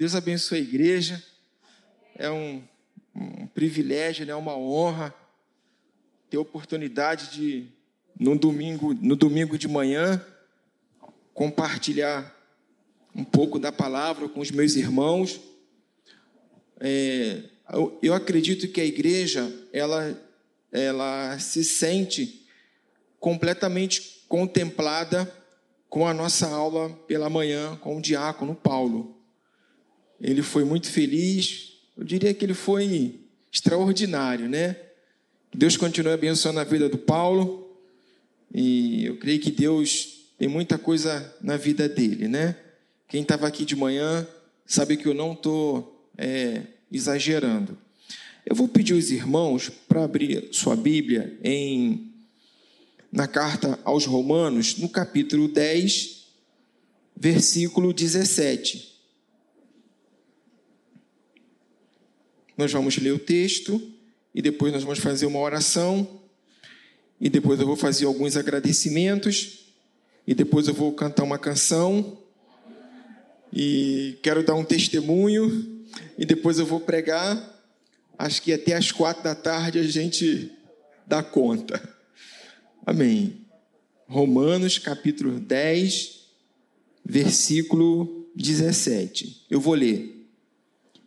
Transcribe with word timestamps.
Deus 0.00 0.14
abençoe 0.14 0.56
a 0.56 0.62
igreja. 0.62 1.22
É 2.16 2.30
um, 2.30 2.62
um 3.14 3.46
privilégio, 3.48 4.22
é 4.22 4.26
né? 4.28 4.34
uma 4.34 4.56
honra 4.56 5.14
ter 6.30 6.38
a 6.38 6.40
oportunidade 6.40 7.30
de, 7.32 7.66
no 8.18 8.34
domingo, 8.34 8.94
no 8.94 9.14
domingo 9.14 9.58
de 9.58 9.68
manhã, 9.68 10.24
compartilhar 11.34 12.34
um 13.14 13.22
pouco 13.22 13.58
da 13.58 13.70
palavra 13.70 14.26
com 14.26 14.40
os 14.40 14.50
meus 14.50 14.74
irmãos. 14.74 15.38
É, 16.80 17.42
eu, 18.00 18.14
acredito 18.14 18.68
que 18.68 18.80
a 18.80 18.86
igreja, 18.86 19.52
ela, 19.70 20.18
ela 20.72 21.38
se 21.38 21.62
sente 21.62 22.46
completamente 23.18 24.24
contemplada 24.26 25.30
com 25.90 26.06
a 26.06 26.14
nossa 26.14 26.48
aula 26.48 26.88
pela 27.06 27.28
manhã 27.28 27.76
com 27.76 27.98
o 27.98 28.00
diácono 28.00 28.54
Paulo. 28.54 29.19
Ele 30.20 30.42
foi 30.42 30.64
muito 30.64 30.90
feliz, 30.90 31.72
eu 31.96 32.04
diria 32.04 32.32
que 32.34 32.44
ele 32.44 32.54
foi 32.54 33.14
extraordinário, 33.50 34.48
né? 34.48 34.76
Deus 35.52 35.76
continue 35.76 36.12
abençoando 36.12 36.60
a 36.60 36.64
vida 36.64 36.88
do 36.88 36.98
Paulo 36.98 37.76
e 38.54 39.06
eu 39.06 39.16
creio 39.16 39.40
que 39.40 39.50
Deus 39.50 40.20
tem 40.38 40.48
muita 40.48 40.78
coisa 40.78 41.34
na 41.40 41.56
vida 41.56 41.88
dele, 41.88 42.28
né? 42.28 42.56
Quem 43.08 43.22
estava 43.22 43.46
aqui 43.46 43.64
de 43.64 43.74
manhã 43.74 44.26
sabe 44.64 44.96
que 44.96 45.06
eu 45.06 45.14
não 45.14 45.32
estou 45.32 46.06
é, 46.16 46.62
exagerando. 46.92 47.76
Eu 48.46 48.54
vou 48.54 48.68
pedir 48.68 48.94
aos 48.94 49.10
irmãos 49.10 49.70
para 49.88 50.04
abrir 50.04 50.48
sua 50.52 50.76
Bíblia 50.76 51.36
em 51.42 52.06
na 53.12 53.26
carta 53.26 53.78
aos 53.84 54.06
Romanos, 54.06 54.76
no 54.76 54.88
capítulo 54.88 55.48
10, 55.48 56.26
versículo 57.16 57.92
17. 57.92 58.89
Nós 62.60 62.72
vamos 62.72 62.98
ler 62.98 63.12
o 63.12 63.18
texto 63.18 63.80
e 64.34 64.42
depois 64.42 64.70
nós 64.70 64.82
vamos 64.82 64.98
fazer 64.98 65.24
uma 65.24 65.38
oração 65.38 66.20
e 67.18 67.30
depois 67.30 67.58
eu 67.58 67.66
vou 67.66 67.74
fazer 67.74 68.04
alguns 68.04 68.36
agradecimentos 68.36 69.60
e 70.26 70.34
depois 70.34 70.68
eu 70.68 70.74
vou 70.74 70.92
cantar 70.92 71.22
uma 71.22 71.38
canção 71.38 72.18
e 73.50 74.18
quero 74.22 74.44
dar 74.44 74.56
um 74.56 74.62
testemunho 74.62 75.86
e 76.18 76.26
depois 76.26 76.58
eu 76.58 76.66
vou 76.66 76.80
pregar. 76.80 77.34
Acho 78.18 78.42
que 78.42 78.52
até 78.52 78.74
às 78.76 78.92
quatro 78.92 79.24
da 79.24 79.34
tarde 79.34 79.78
a 79.78 79.82
gente 79.82 80.52
dá 81.06 81.22
conta. 81.22 81.82
Amém. 82.84 83.40
Romanos 84.06 84.76
capítulo 84.76 85.40
10, 85.40 86.26
versículo 87.02 88.30
17. 88.36 89.46
Eu 89.48 89.62
vou 89.62 89.72
ler. 89.72 90.28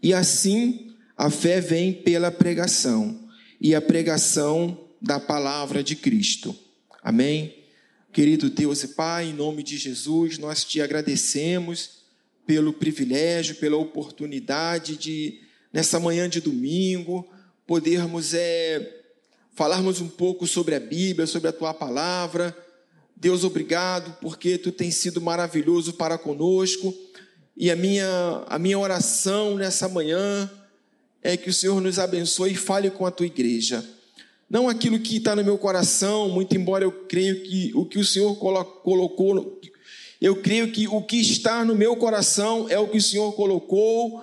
E 0.02 0.16
assim 0.16 0.93
a 1.24 1.30
fé 1.30 1.62
vem 1.62 1.94
pela 1.94 2.30
pregação, 2.30 3.18
e 3.62 3.74
a 3.74 3.80
pregação 3.80 4.90
da 5.02 5.22
palavra 5.22 5.82
de 5.82 5.96
Cristo. 5.96 6.54
Amém. 7.02 7.64
Querido 8.12 8.50
Deus 8.50 8.84
e 8.84 8.90
Pai, 8.90 9.28
em 9.28 9.34
nome 9.34 9.64
de 9.64 9.78
Jesus, 9.78 10.38
nós 10.38 10.66
te 10.66 10.82
agradecemos 10.82 12.04
pelo 12.46 12.74
privilégio, 12.74 13.56
pela 13.56 13.78
oportunidade 13.78 14.98
de, 14.98 15.40
nessa 15.72 15.98
manhã 15.98 16.28
de 16.28 16.42
domingo, 16.42 17.26
podermos 17.66 18.34
é, 18.34 18.94
falarmos 19.54 20.02
um 20.02 20.10
pouco 20.10 20.46
sobre 20.46 20.76
a 20.76 20.80
Bíblia, 20.82 21.26
sobre 21.26 21.48
a 21.48 21.54
tua 21.54 21.74
palavra. 21.74 22.54
Deus, 23.16 23.46
obrigado, 23.46 24.18
porque 24.20 24.58
tu 24.58 24.74
tens 24.74 24.96
sido 24.96 25.22
maravilhoso 25.22 25.94
para 25.94 26.18
conosco. 26.18 26.94
E 27.56 27.72
a 27.72 27.78
minha, 27.78 28.44
a 28.46 28.60
minha 28.60 28.78
oração 28.78 29.56
nessa 29.56 29.88
manhã 29.88 30.52
é 31.24 31.38
que 31.38 31.50
o 31.50 31.54
Senhor 31.54 31.80
nos 31.80 31.98
abençoe 31.98 32.52
e 32.52 32.56
fale 32.56 32.90
com 32.90 33.06
a 33.06 33.12
tua 33.12 33.26
igreja. 33.26 33.84
Não 34.50 34.68
aquilo 34.68 35.00
que 35.00 35.18
está 35.18 35.36
no 35.36 35.44
meu 35.44 35.58
coração, 35.58 36.30
muito 36.30 36.56
embora 36.56 36.84
eu 36.84 36.92
creio 36.92 37.42
que 37.44 37.72
o 37.74 37.86
que 37.86 37.98
o 37.98 38.06
Senhor 38.06 38.36
colocou, 38.36 39.60
eu 40.22 40.36
creio 40.36 40.72
que 40.72 40.88
o 40.88 41.02
que 41.02 41.20
está 41.20 41.66
no 41.66 41.74
meu 41.74 41.96
coração 41.96 42.68
é 42.70 42.78
o 42.78 42.88
que 42.88 42.98
o 42.98 43.02
Senhor 43.02 43.32
colocou, 43.34 44.22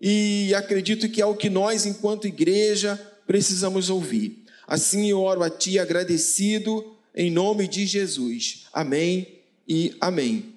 e 0.00 0.52
acredito 0.54 1.08
que 1.08 1.20
é 1.20 1.26
o 1.26 1.36
que 1.36 1.48
nós, 1.48 1.86
enquanto 1.86 2.26
igreja, 2.26 3.00
precisamos 3.26 3.88
ouvir. 3.88 4.44
Assim 4.66 5.10
eu 5.10 5.20
oro 5.20 5.42
a 5.42 5.50
Ti 5.50 5.78
agradecido 5.78 6.96
em 7.14 7.30
nome 7.30 7.66
de 7.66 7.86
Jesus. 7.86 8.66
Amém 8.72 9.40
e 9.68 9.94
amém. 10.00 10.54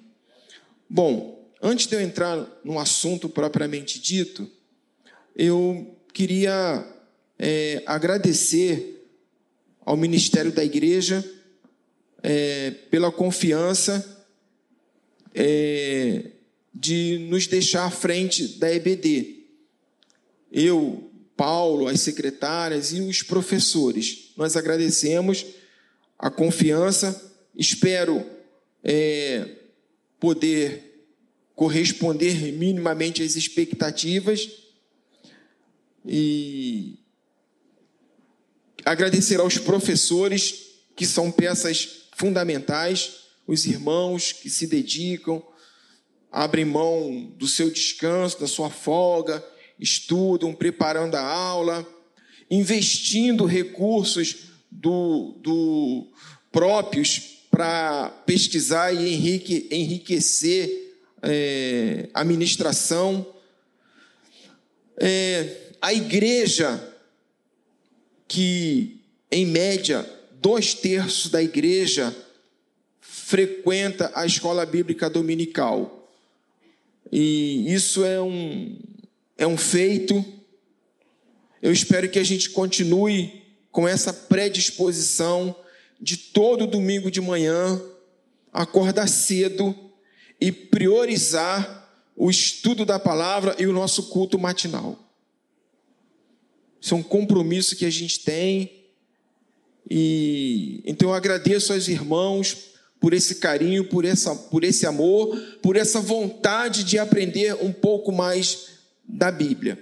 Bom, 0.88 1.48
antes 1.62 1.86
de 1.86 1.96
eu 1.96 2.00
entrar 2.00 2.46
no 2.64 2.78
assunto 2.78 3.28
propriamente 3.28 3.98
dito, 3.98 4.50
eu 5.34 5.96
queria 6.12 6.86
é, 7.38 7.82
agradecer 7.86 9.06
ao 9.80 9.96
ministério 9.96 10.52
da 10.52 10.64
igreja 10.64 11.24
é, 12.22 12.70
pela 12.90 13.10
confiança 13.10 14.26
é, 15.34 16.30
de 16.72 17.18
nos 17.28 17.46
deixar 17.46 17.84
à 17.84 17.90
frente 17.90 18.58
da 18.58 18.72
EBD. 18.72 19.44
Eu 20.50 21.10
Paulo, 21.36 21.88
as 21.88 22.00
secretárias 22.00 22.92
e 22.92 23.00
os 23.00 23.22
professores. 23.22 24.32
Nós 24.36 24.56
agradecemos 24.56 25.44
a 26.16 26.30
confiança, 26.30 27.34
espero 27.56 28.24
é, 28.84 29.48
poder 30.20 31.08
corresponder 31.56 32.52
minimamente 32.52 33.20
às 33.22 33.34
expectativas 33.34 34.63
e 36.04 36.98
agradecer 38.84 39.40
aos 39.40 39.58
professores 39.58 40.54
que 40.94 41.06
são 41.06 41.30
peças 41.30 42.08
fundamentais, 42.16 43.24
os 43.46 43.66
irmãos 43.66 44.32
que 44.32 44.48
se 44.48 44.66
dedicam, 44.66 45.42
abrem 46.30 46.64
mão 46.64 47.32
do 47.36 47.46
seu 47.46 47.70
descanso, 47.70 48.40
da 48.40 48.46
sua 48.46 48.70
folga, 48.70 49.44
estudam, 49.78 50.54
preparando 50.54 51.14
a 51.14 51.22
aula, 51.22 51.86
investindo 52.50 53.44
recursos 53.46 54.50
do, 54.70 55.36
do 55.40 56.12
próprios 56.50 57.34
para 57.50 58.10
pesquisar 58.26 58.92
e 58.92 59.14
enrique, 59.14 59.68
enriquecer 59.70 60.96
é, 61.22 62.08
a 62.12 62.24
ministração. 62.24 63.26
É, 64.96 65.63
a 65.84 65.92
igreja, 65.92 66.82
que 68.26 69.02
em 69.30 69.44
média 69.44 70.10
dois 70.40 70.72
terços 70.72 71.30
da 71.30 71.42
igreja 71.42 72.16
frequenta 73.02 74.10
a 74.14 74.24
escola 74.24 74.64
bíblica 74.64 75.10
dominical. 75.10 76.08
E 77.12 77.70
isso 77.70 78.02
é 78.02 78.18
um, 78.18 78.78
é 79.36 79.46
um 79.46 79.58
feito. 79.58 80.24
Eu 81.60 81.70
espero 81.70 82.08
que 82.08 82.18
a 82.18 82.24
gente 82.24 82.48
continue 82.48 83.42
com 83.70 83.86
essa 83.86 84.10
predisposição 84.10 85.54
de 86.00 86.16
todo 86.16 86.66
domingo 86.66 87.10
de 87.10 87.20
manhã 87.20 87.78
acordar 88.50 89.06
cedo 89.06 89.76
e 90.40 90.50
priorizar 90.50 91.92
o 92.16 92.30
estudo 92.30 92.86
da 92.86 92.98
palavra 92.98 93.54
e 93.58 93.66
o 93.66 93.72
nosso 93.74 94.04
culto 94.04 94.38
matinal. 94.38 95.03
Isso 96.84 96.92
é 96.92 96.98
um 96.98 97.02
compromisso 97.02 97.74
que 97.76 97.86
a 97.86 97.90
gente 97.90 98.20
tem. 98.20 98.84
E 99.88 100.82
então 100.84 101.08
eu 101.08 101.14
agradeço 101.14 101.72
aos 101.72 101.88
irmãos 101.88 102.74
por 103.00 103.14
esse 103.14 103.36
carinho, 103.36 103.88
por, 103.88 104.04
essa, 104.04 104.36
por 104.36 104.62
esse 104.62 104.84
amor, 104.84 105.34
por 105.62 105.76
essa 105.76 105.98
vontade 105.98 106.84
de 106.84 106.98
aprender 106.98 107.54
um 107.54 107.72
pouco 107.72 108.12
mais 108.12 108.68
da 109.02 109.32
Bíblia. 109.32 109.78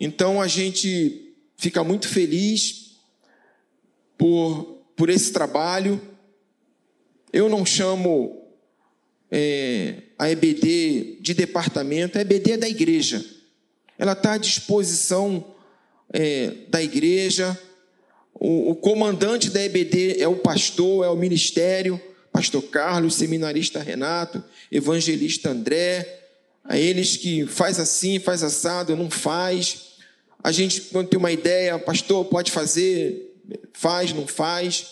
Então 0.00 0.40
a 0.40 0.48
gente 0.48 1.34
fica 1.58 1.84
muito 1.84 2.08
feliz 2.08 2.96
por, 4.16 4.82
por 4.96 5.10
esse 5.10 5.34
trabalho. 5.34 6.00
Eu 7.30 7.46
não 7.50 7.66
chamo 7.66 8.42
é, 9.30 10.04
a 10.18 10.30
EBD 10.30 11.18
de 11.20 11.34
departamento, 11.34 12.16
a 12.16 12.22
EBD 12.22 12.52
é 12.52 12.56
da 12.56 12.68
igreja. 12.70 13.22
Ela 13.98 14.12
está 14.12 14.32
à 14.32 14.38
disposição 14.38 15.57
é, 16.12 16.52
da 16.68 16.82
igreja. 16.82 17.58
O, 18.34 18.70
o 18.70 18.76
comandante 18.76 19.50
da 19.50 19.62
EBD 19.62 20.20
é 20.20 20.28
o 20.28 20.36
pastor, 20.36 21.04
é 21.04 21.08
o 21.08 21.16
ministério, 21.16 22.00
pastor 22.32 22.62
Carlos, 22.62 23.14
seminarista 23.14 23.80
Renato, 23.80 24.42
evangelista 24.70 25.50
André, 25.50 26.20
a 26.64 26.78
eles 26.78 27.16
que 27.16 27.46
faz 27.46 27.80
assim, 27.80 28.18
faz 28.18 28.42
assado, 28.42 28.94
não 28.94 29.10
faz. 29.10 29.88
A 30.42 30.52
gente, 30.52 30.82
quando 30.82 31.08
tem 31.08 31.18
uma 31.18 31.32
ideia, 31.32 31.78
pastor, 31.78 32.24
pode 32.26 32.52
fazer, 32.52 33.34
faz, 33.72 34.12
não 34.12 34.26
faz. 34.26 34.86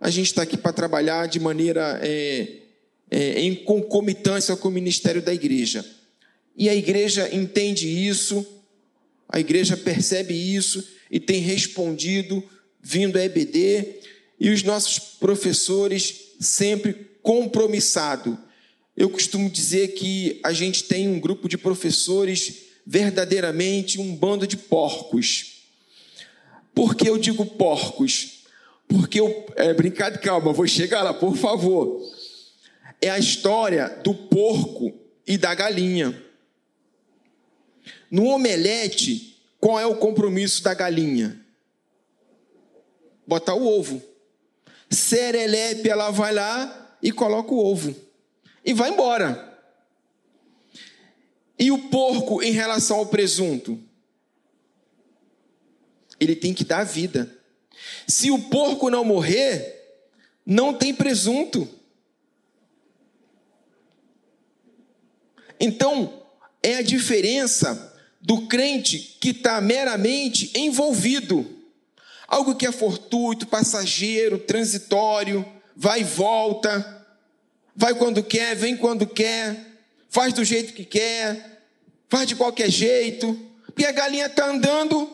A 0.00 0.10
gente 0.10 0.26
está 0.26 0.42
aqui 0.42 0.56
para 0.56 0.72
trabalhar 0.72 1.26
de 1.26 1.40
maneira 1.40 1.98
é, 2.02 2.48
é, 3.10 3.40
em 3.40 3.54
concomitância 3.54 4.56
com 4.56 4.68
o 4.68 4.72
ministério 4.72 5.20
da 5.20 5.34
igreja. 5.34 5.84
E 6.56 6.68
a 6.68 6.74
igreja 6.74 7.28
entende 7.32 7.86
isso, 7.86 8.46
a 9.28 9.38
igreja 9.38 9.76
percebe 9.76 10.34
isso 10.34 10.86
e 11.10 11.20
tem 11.20 11.40
respondido, 11.40 12.42
vindo 12.80 13.18
a 13.18 13.24
EBD, 13.24 14.00
e 14.40 14.50
os 14.50 14.62
nossos 14.62 14.98
professores 14.98 16.32
sempre 16.40 17.08
compromissado. 17.22 18.38
Eu 18.96 19.10
costumo 19.10 19.50
dizer 19.50 19.88
que 19.88 20.40
a 20.42 20.52
gente 20.52 20.84
tem 20.84 21.08
um 21.08 21.20
grupo 21.20 21.48
de 21.48 21.58
professores 21.58 22.68
verdadeiramente 22.86 24.00
um 24.00 24.14
bando 24.16 24.46
de 24.46 24.56
porcos. 24.56 25.58
Por 26.74 26.94
que 26.94 27.08
eu 27.08 27.18
digo 27.18 27.44
porcos? 27.44 28.44
Porque 28.88 29.20
eu. 29.20 29.46
É, 29.56 29.74
brincar, 29.74 30.16
calma, 30.18 30.52
vou 30.52 30.66
chegar 30.66 31.02
lá, 31.02 31.12
por 31.12 31.36
favor. 31.36 32.00
É 33.00 33.10
a 33.10 33.18
história 33.18 33.88
do 34.02 34.14
porco 34.14 34.98
e 35.26 35.36
da 35.36 35.54
galinha. 35.54 36.27
No 38.10 38.26
omelete, 38.26 39.38
qual 39.60 39.78
é 39.78 39.86
o 39.86 39.96
compromisso 39.96 40.62
da 40.62 40.72
galinha? 40.74 41.44
Botar 43.26 43.54
o 43.54 43.66
ovo. 43.66 44.02
Serelepe, 44.90 45.88
ela 45.88 46.10
vai 46.10 46.32
lá 46.32 46.96
e 47.02 47.12
coloca 47.12 47.52
o 47.52 47.64
ovo. 47.64 47.94
E 48.64 48.72
vai 48.72 48.90
embora. 48.90 49.46
E 51.58 51.70
o 51.70 51.88
porco 51.88 52.42
em 52.42 52.52
relação 52.52 52.98
ao 52.98 53.06
presunto? 53.06 53.78
Ele 56.18 56.34
tem 56.34 56.54
que 56.54 56.64
dar 56.64 56.84
vida. 56.84 57.36
Se 58.06 58.30
o 58.30 58.38
porco 58.38 58.88
não 58.88 59.04
morrer, 59.04 60.02
não 60.46 60.72
tem 60.72 60.94
presunto. 60.94 61.68
Então, 65.60 66.22
é 66.62 66.76
a 66.76 66.82
diferença 66.82 67.88
do 68.20 68.46
crente 68.46 69.16
que 69.20 69.30
está 69.30 69.60
meramente 69.60 70.50
envolvido. 70.58 71.46
Algo 72.26 72.54
que 72.54 72.66
é 72.66 72.72
fortuito, 72.72 73.46
passageiro, 73.46 74.38
transitório, 74.38 75.46
vai 75.74 76.00
e 76.00 76.04
volta, 76.04 77.06
vai 77.74 77.94
quando 77.94 78.22
quer, 78.22 78.54
vem 78.54 78.76
quando 78.76 79.06
quer, 79.06 79.66
faz 80.10 80.32
do 80.34 80.44
jeito 80.44 80.72
que 80.72 80.84
quer, 80.84 81.62
faz 82.08 82.26
de 82.26 82.34
qualquer 82.34 82.70
jeito, 82.70 83.34
porque 83.66 83.86
a 83.86 83.92
galinha 83.92 84.26
está 84.26 84.50
andando, 84.50 85.08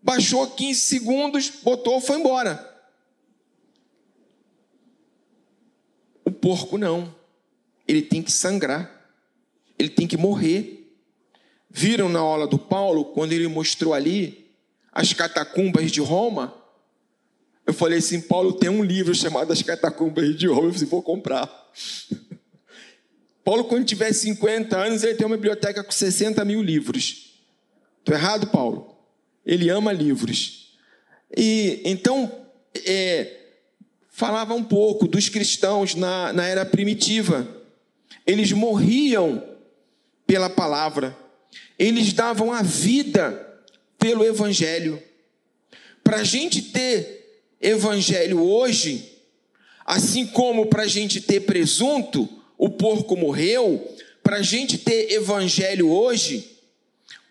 baixou 0.00 0.46
15 0.46 0.80
segundos, 0.80 1.50
botou, 1.62 2.00
foi 2.00 2.18
embora. 2.18 2.64
O 6.24 6.30
porco 6.30 6.78
não, 6.78 7.14
ele 7.86 8.02
tem 8.02 8.22
que 8.22 8.30
sangrar, 8.30 9.10
ele 9.78 9.88
tem 9.88 10.06
que 10.06 10.16
morrer. 10.16 10.77
Viram 11.70 12.08
na 12.08 12.18
aula 12.18 12.46
do 12.46 12.58
Paulo, 12.58 13.06
quando 13.06 13.32
ele 13.32 13.46
mostrou 13.46 13.92
ali 13.92 14.50
as 14.92 15.12
catacumbas 15.12 15.90
de 15.92 16.00
Roma? 16.00 16.54
Eu 17.66 17.74
falei 17.74 17.98
assim: 17.98 18.20
Paulo 18.20 18.54
tem 18.54 18.70
um 18.70 18.82
livro 18.82 19.14
chamado 19.14 19.52
As 19.52 19.60
Catacumbas 19.60 20.34
de 20.36 20.46
Roma. 20.46 20.68
Eu 20.68 20.72
falei, 20.72 20.76
assim, 20.76 20.86
vou 20.86 21.02
comprar. 21.02 21.70
Paulo, 23.44 23.64
quando 23.64 23.84
tiver 23.84 24.12
50 24.12 24.76
anos, 24.76 25.02
ele 25.02 25.14
tem 25.14 25.26
uma 25.26 25.36
biblioteca 25.36 25.84
com 25.84 25.92
60 25.92 26.44
mil 26.44 26.62
livros. 26.62 27.34
Estou 27.98 28.14
errado, 28.14 28.46
Paulo? 28.46 28.96
Ele 29.44 29.68
ama 29.68 29.92
livros. 29.92 30.78
E 31.36 31.82
então, 31.84 32.30
é, 32.86 33.36
falava 34.08 34.54
um 34.54 34.64
pouco 34.64 35.06
dos 35.06 35.28
cristãos 35.28 35.94
na, 35.94 36.32
na 36.32 36.46
era 36.46 36.64
primitiva. 36.64 37.46
Eles 38.26 38.50
morriam 38.52 39.42
pela 40.26 40.48
palavra 40.48 41.16
eles 41.78 42.12
davam 42.12 42.52
a 42.52 42.62
vida 42.62 43.62
pelo 43.98 44.24
Evangelho. 44.24 45.02
Para 46.02 46.18
a 46.18 46.24
gente 46.24 46.62
ter 46.62 47.42
Evangelho 47.60 48.40
hoje, 48.40 49.22
assim 49.84 50.26
como 50.26 50.66
para 50.66 50.82
a 50.82 50.88
gente 50.88 51.20
ter 51.20 51.40
presunto, 51.40 52.28
o 52.56 52.68
porco 52.68 53.16
morreu, 53.16 53.96
para 54.22 54.36
a 54.36 54.42
gente 54.42 54.78
ter 54.78 55.12
Evangelho 55.12 55.90
hoje, 55.90 56.58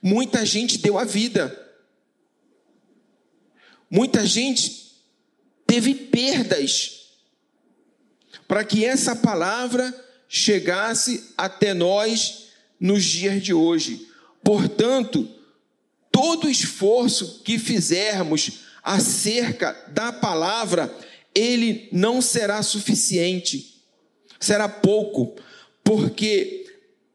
muita 0.01 0.45
gente 0.45 0.77
deu 0.77 0.97
a 0.97 1.03
vida. 1.03 1.65
Muita 3.89 4.25
gente 4.25 5.01
teve 5.65 5.93
perdas 5.93 6.97
para 8.47 8.63
que 8.63 8.85
essa 8.85 9.15
palavra 9.15 9.93
chegasse 10.27 11.33
até 11.37 11.73
nós 11.73 12.46
nos 12.79 13.03
dias 13.03 13.41
de 13.41 13.53
hoje. 13.53 14.07
Portanto, 14.43 15.27
todo 16.11 16.49
esforço 16.49 17.41
que 17.43 17.59
fizermos 17.59 18.65
acerca 18.83 19.75
da 19.89 20.13
palavra, 20.13 20.93
ele 21.35 21.89
não 21.91 22.21
será 22.21 22.61
suficiente, 22.63 23.81
será 24.39 24.69
pouco, 24.69 25.35
porque 25.83 26.65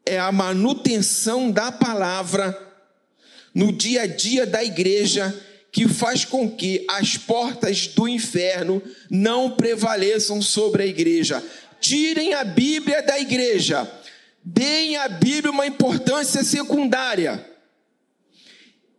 é 0.05 0.19
a 0.19 0.31
manutenção 0.31 1.49
da 1.49 1.71
palavra 1.71 2.57
no 3.53 3.71
dia 3.71 4.03
a 4.03 4.07
dia 4.07 4.45
da 4.45 4.63
igreja 4.63 5.33
que 5.71 5.87
faz 5.87 6.23
com 6.23 6.49
que 6.49 6.85
as 6.87 7.17
portas 7.17 7.87
do 7.87 8.07
inferno 8.07 8.81
não 9.09 9.51
prevaleçam 9.51 10.41
sobre 10.41 10.83
a 10.83 10.85
igreja. 10.85 11.43
Tirem 11.81 12.35
a 12.35 12.43
Bíblia 12.43 13.01
da 13.01 13.19
igreja 13.19 13.91
Deem 14.43 14.97
à 14.97 15.07
Bíblia 15.07 15.51
uma 15.51 15.65
importância 15.65 16.43
secundária. 16.43 17.49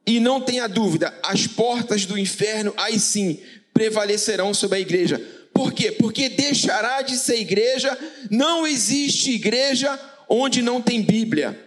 E 0.07 0.21
não 0.21 0.41
tenha 0.41 0.67
dúvida, 0.67 1.15
as 1.23 1.47
portas 1.47 2.05
do 2.05 2.19
inferno, 2.19 2.75
aí 2.77 2.99
sim, 2.99 3.41
prevalecerão 3.73 4.53
sobre 4.53 4.79
a 4.79 4.81
igreja. 4.81 5.19
Por 5.53 5.73
quê? 5.73 5.93
Porque 5.93 6.29
deixará 6.29 7.01
de 7.01 7.17
ser 7.17 7.41
igreja, 7.41 7.97
não 8.31 8.67
existe 8.67 9.33
igreja 9.33 9.99
onde 10.29 10.63
não 10.63 10.81
tem 10.83 11.03
Bíblia. 11.03 11.59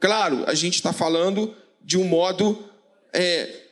Claro, 0.00 0.44
a 0.46 0.54
gente 0.54 0.74
está 0.74 0.92
falando 0.92 1.54
de 1.82 1.98
um 1.98 2.04
modo 2.04 2.70
é, 3.12 3.62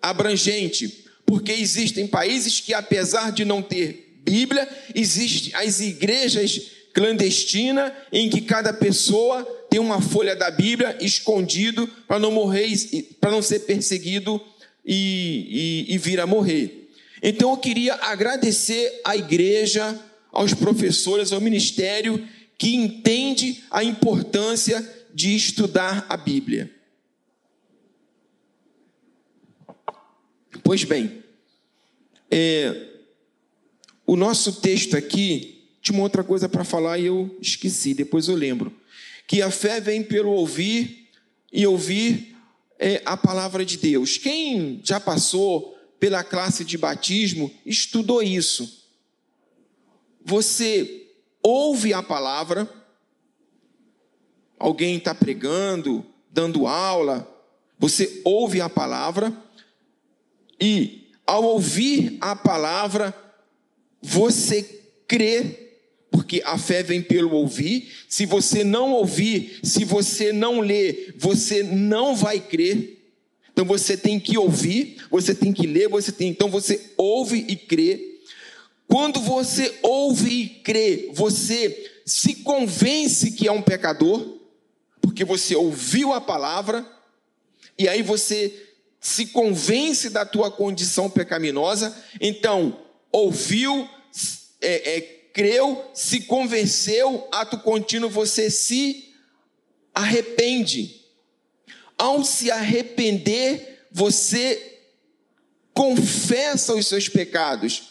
abrangente, 0.00 1.04
porque 1.24 1.52
existem 1.52 2.06
países 2.06 2.60
que, 2.60 2.72
apesar 2.72 3.30
de 3.30 3.44
não 3.44 3.60
ter 3.60 4.20
Bíblia, 4.22 4.68
existem 4.94 5.54
as 5.54 5.80
igrejas 5.80 6.75
clandestina 6.96 7.94
em 8.10 8.30
que 8.30 8.40
cada 8.40 8.72
pessoa 8.72 9.44
tem 9.68 9.78
uma 9.78 10.00
folha 10.00 10.34
da 10.34 10.50
Bíblia 10.50 10.96
escondido 10.98 11.86
para 12.08 12.18
não 12.18 12.30
morrer, 12.30 12.74
para 13.20 13.30
não 13.30 13.42
ser 13.42 13.60
perseguido 13.60 14.40
e, 14.82 15.84
e, 15.88 15.94
e 15.94 15.98
vir 15.98 16.18
a 16.20 16.26
morrer. 16.26 16.88
Então 17.22 17.50
eu 17.50 17.58
queria 17.58 17.96
agradecer 17.96 19.02
à 19.04 19.14
igreja, 19.14 20.00
aos 20.32 20.54
professores, 20.54 21.32
ao 21.32 21.40
ministério 21.40 22.26
que 22.56 22.74
entende 22.74 23.62
a 23.70 23.84
importância 23.84 24.82
de 25.12 25.36
estudar 25.36 26.06
a 26.08 26.16
Bíblia. 26.16 26.70
Pois 30.64 30.82
bem, 30.84 31.22
é, 32.30 32.86
o 34.06 34.16
nosso 34.16 34.62
texto 34.62 34.96
aqui 34.96 35.55
tinha 35.86 35.96
uma 35.96 36.02
outra 36.02 36.24
coisa 36.24 36.48
para 36.48 36.64
falar 36.64 36.98
e 36.98 37.06
eu 37.06 37.38
esqueci, 37.40 37.94
depois 37.94 38.26
eu 38.26 38.34
lembro. 38.34 38.74
Que 39.24 39.40
a 39.40 39.52
fé 39.52 39.80
vem 39.80 40.02
pelo 40.02 40.32
ouvir 40.32 41.10
e 41.52 41.64
ouvir 41.64 42.36
é, 42.76 43.00
a 43.06 43.16
palavra 43.16 43.64
de 43.64 43.76
Deus. 43.76 44.18
Quem 44.18 44.80
já 44.82 44.98
passou 44.98 45.78
pela 46.00 46.24
classe 46.24 46.64
de 46.64 46.76
batismo 46.76 47.54
estudou 47.64 48.20
isso. 48.20 48.84
Você 50.24 51.06
ouve 51.40 51.94
a 51.94 52.02
palavra, 52.02 52.68
alguém 54.58 54.96
está 54.96 55.14
pregando, 55.14 56.04
dando 56.32 56.66
aula, 56.66 57.32
você 57.78 58.22
ouve 58.24 58.60
a 58.60 58.68
palavra 58.68 59.32
e, 60.60 61.12
ao 61.24 61.44
ouvir 61.44 62.18
a 62.20 62.34
palavra, 62.34 63.14
você 64.02 64.64
crê 65.06 65.65
porque 66.16 66.40
a 66.46 66.56
fé 66.56 66.82
vem 66.82 67.02
pelo 67.02 67.30
ouvir. 67.32 67.92
Se 68.08 68.24
você 68.24 68.64
não 68.64 68.92
ouvir, 68.92 69.60
se 69.62 69.84
você 69.84 70.32
não 70.32 70.60
ler, 70.60 71.14
você 71.18 71.62
não 71.62 72.16
vai 72.16 72.40
crer. 72.40 73.06
Então 73.52 73.66
você 73.66 73.98
tem 73.98 74.18
que 74.18 74.38
ouvir, 74.38 74.96
você 75.10 75.34
tem 75.34 75.52
que 75.52 75.66
ler, 75.66 75.90
você 75.90 76.10
tem. 76.10 76.30
Então 76.30 76.48
você 76.48 76.94
ouve 76.96 77.44
e 77.46 77.54
crê. 77.54 78.18
Quando 78.88 79.20
você 79.20 79.74
ouve 79.82 80.30
e 80.30 80.48
crê, 80.48 81.10
você 81.12 81.92
se 82.06 82.36
convence 82.36 83.32
que 83.32 83.46
é 83.46 83.52
um 83.52 83.60
pecador, 83.60 84.38
porque 85.02 85.22
você 85.22 85.54
ouviu 85.54 86.14
a 86.14 86.20
palavra, 86.20 86.82
e 87.78 87.86
aí 87.90 88.00
você 88.00 88.54
se 88.98 89.26
convence 89.26 90.08
da 90.08 90.24
tua 90.24 90.50
condição 90.50 91.10
pecaminosa. 91.10 91.94
Então, 92.18 92.80
ouviu, 93.12 93.86
é, 94.62 94.96
é, 94.96 95.15
creu, 95.36 95.90
se 95.92 96.22
convenceu, 96.22 97.28
ato 97.30 97.58
contínuo, 97.58 98.08
você 98.08 98.50
se 98.50 99.12
arrepende. 99.94 101.02
Ao 101.98 102.24
se 102.24 102.50
arrepender, 102.50 103.86
você 103.92 104.80
confessa 105.74 106.74
os 106.74 106.86
seus 106.86 107.10
pecados. 107.10 107.82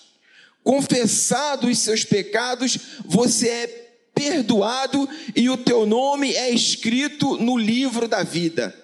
Confessado 0.63 1.67
os 1.67 1.77
seus 1.77 2.03
pecados, 2.03 2.79
você 3.05 3.47
é 3.47 3.67
perdoado 4.15 5.07
e 5.35 5.47
o 5.47 5.55
teu 5.55 5.85
nome 5.85 6.33
é 6.33 6.49
escrito 6.49 7.37
no 7.37 7.59
livro 7.59 8.07
da 8.07 8.23
vida. 8.23 8.75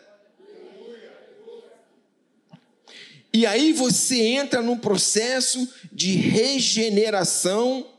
E 3.33 3.43
aí 3.47 3.73
você 3.73 4.21
entra 4.21 4.61
num 4.61 4.77
processo 4.77 5.67
de 5.91 6.11
regeneração, 6.15 7.90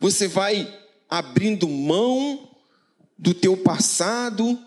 você 0.00 0.28
vai 0.28 0.72
abrindo 1.08 1.68
mão 1.68 2.48
do 3.18 3.32
teu 3.32 3.56
passado, 3.56 4.58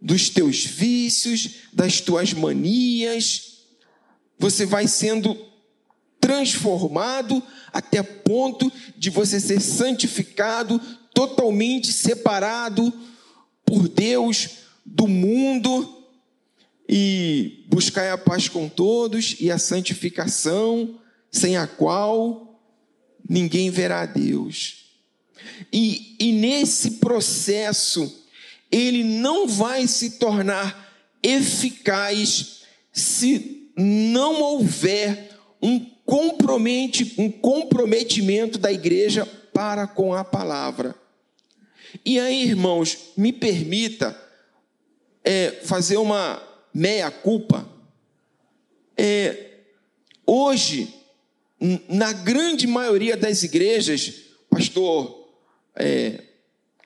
dos 0.00 0.30
teus 0.30 0.64
vícios, 0.64 1.56
das 1.72 2.00
tuas 2.00 2.32
manias, 2.32 3.64
você 4.38 4.64
vai 4.64 4.88
sendo 4.88 5.36
transformado 6.18 7.42
até 7.72 8.02
ponto 8.02 8.72
de 8.96 9.10
você 9.10 9.38
ser 9.38 9.60
santificado, 9.60 10.80
totalmente 11.14 11.92
separado 11.92 12.92
por 13.64 13.88
Deus 13.88 14.48
do 14.84 15.06
mundo 15.06 16.04
e 16.88 17.64
buscai 17.68 18.10
a 18.10 18.18
paz 18.18 18.48
com 18.48 18.68
todos 18.68 19.36
e 19.38 19.50
a 19.50 19.58
santificação, 19.58 20.98
sem 21.30 21.56
a 21.56 21.66
qual 21.66 22.49
ninguém 23.28 23.70
verá 23.70 24.02
a 24.02 24.06
Deus. 24.06 24.90
E, 25.72 26.16
e 26.18 26.32
nesse 26.32 26.92
processo, 26.92 28.24
ele 28.70 29.02
não 29.04 29.46
vai 29.46 29.86
se 29.86 30.18
tornar 30.18 30.88
eficaz 31.22 32.62
se 32.92 33.70
não 33.76 34.40
houver 34.40 35.30
um, 35.62 35.80
compromete, 36.04 37.14
um 37.18 37.30
comprometimento 37.30 38.58
da 38.58 38.72
igreja 38.72 39.26
para 39.52 39.86
com 39.86 40.14
a 40.14 40.24
palavra. 40.24 40.94
E 42.04 42.18
aí, 42.18 42.44
irmãos, 42.44 43.12
me 43.16 43.32
permita 43.32 44.16
é, 45.24 45.50
fazer 45.62 45.96
uma 45.96 46.42
meia 46.72 47.10
culpa, 47.10 47.68
é, 48.96 49.58
hoje, 50.26 50.94
na 51.88 52.12
grande 52.12 52.66
maioria 52.66 53.16
das 53.16 53.42
igrejas, 53.42 54.14
pastor 54.48 55.28
é, 55.76 56.22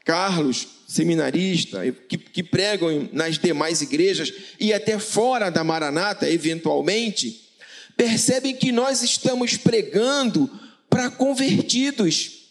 Carlos, 0.04 0.66
seminarista, 0.88 1.80
que, 2.08 2.18
que 2.18 2.42
pregam 2.42 3.08
nas 3.12 3.38
demais 3.38 3.80
igrejas 3.82 4.32
e 4.58 4.72
até 4.72 4.98
fora 4.98 5.50
da 5.50 5.62
Maranata, 5.62 6.28
eventualmente, 6.28 7.50
percebem 7.96 8.54
que 8.54 8.72
nós 8.72 9.02
estamos 9.02 9.56
pregando 9.56 10.50
para 10.90 11.10
convertidos. 11.10 12.50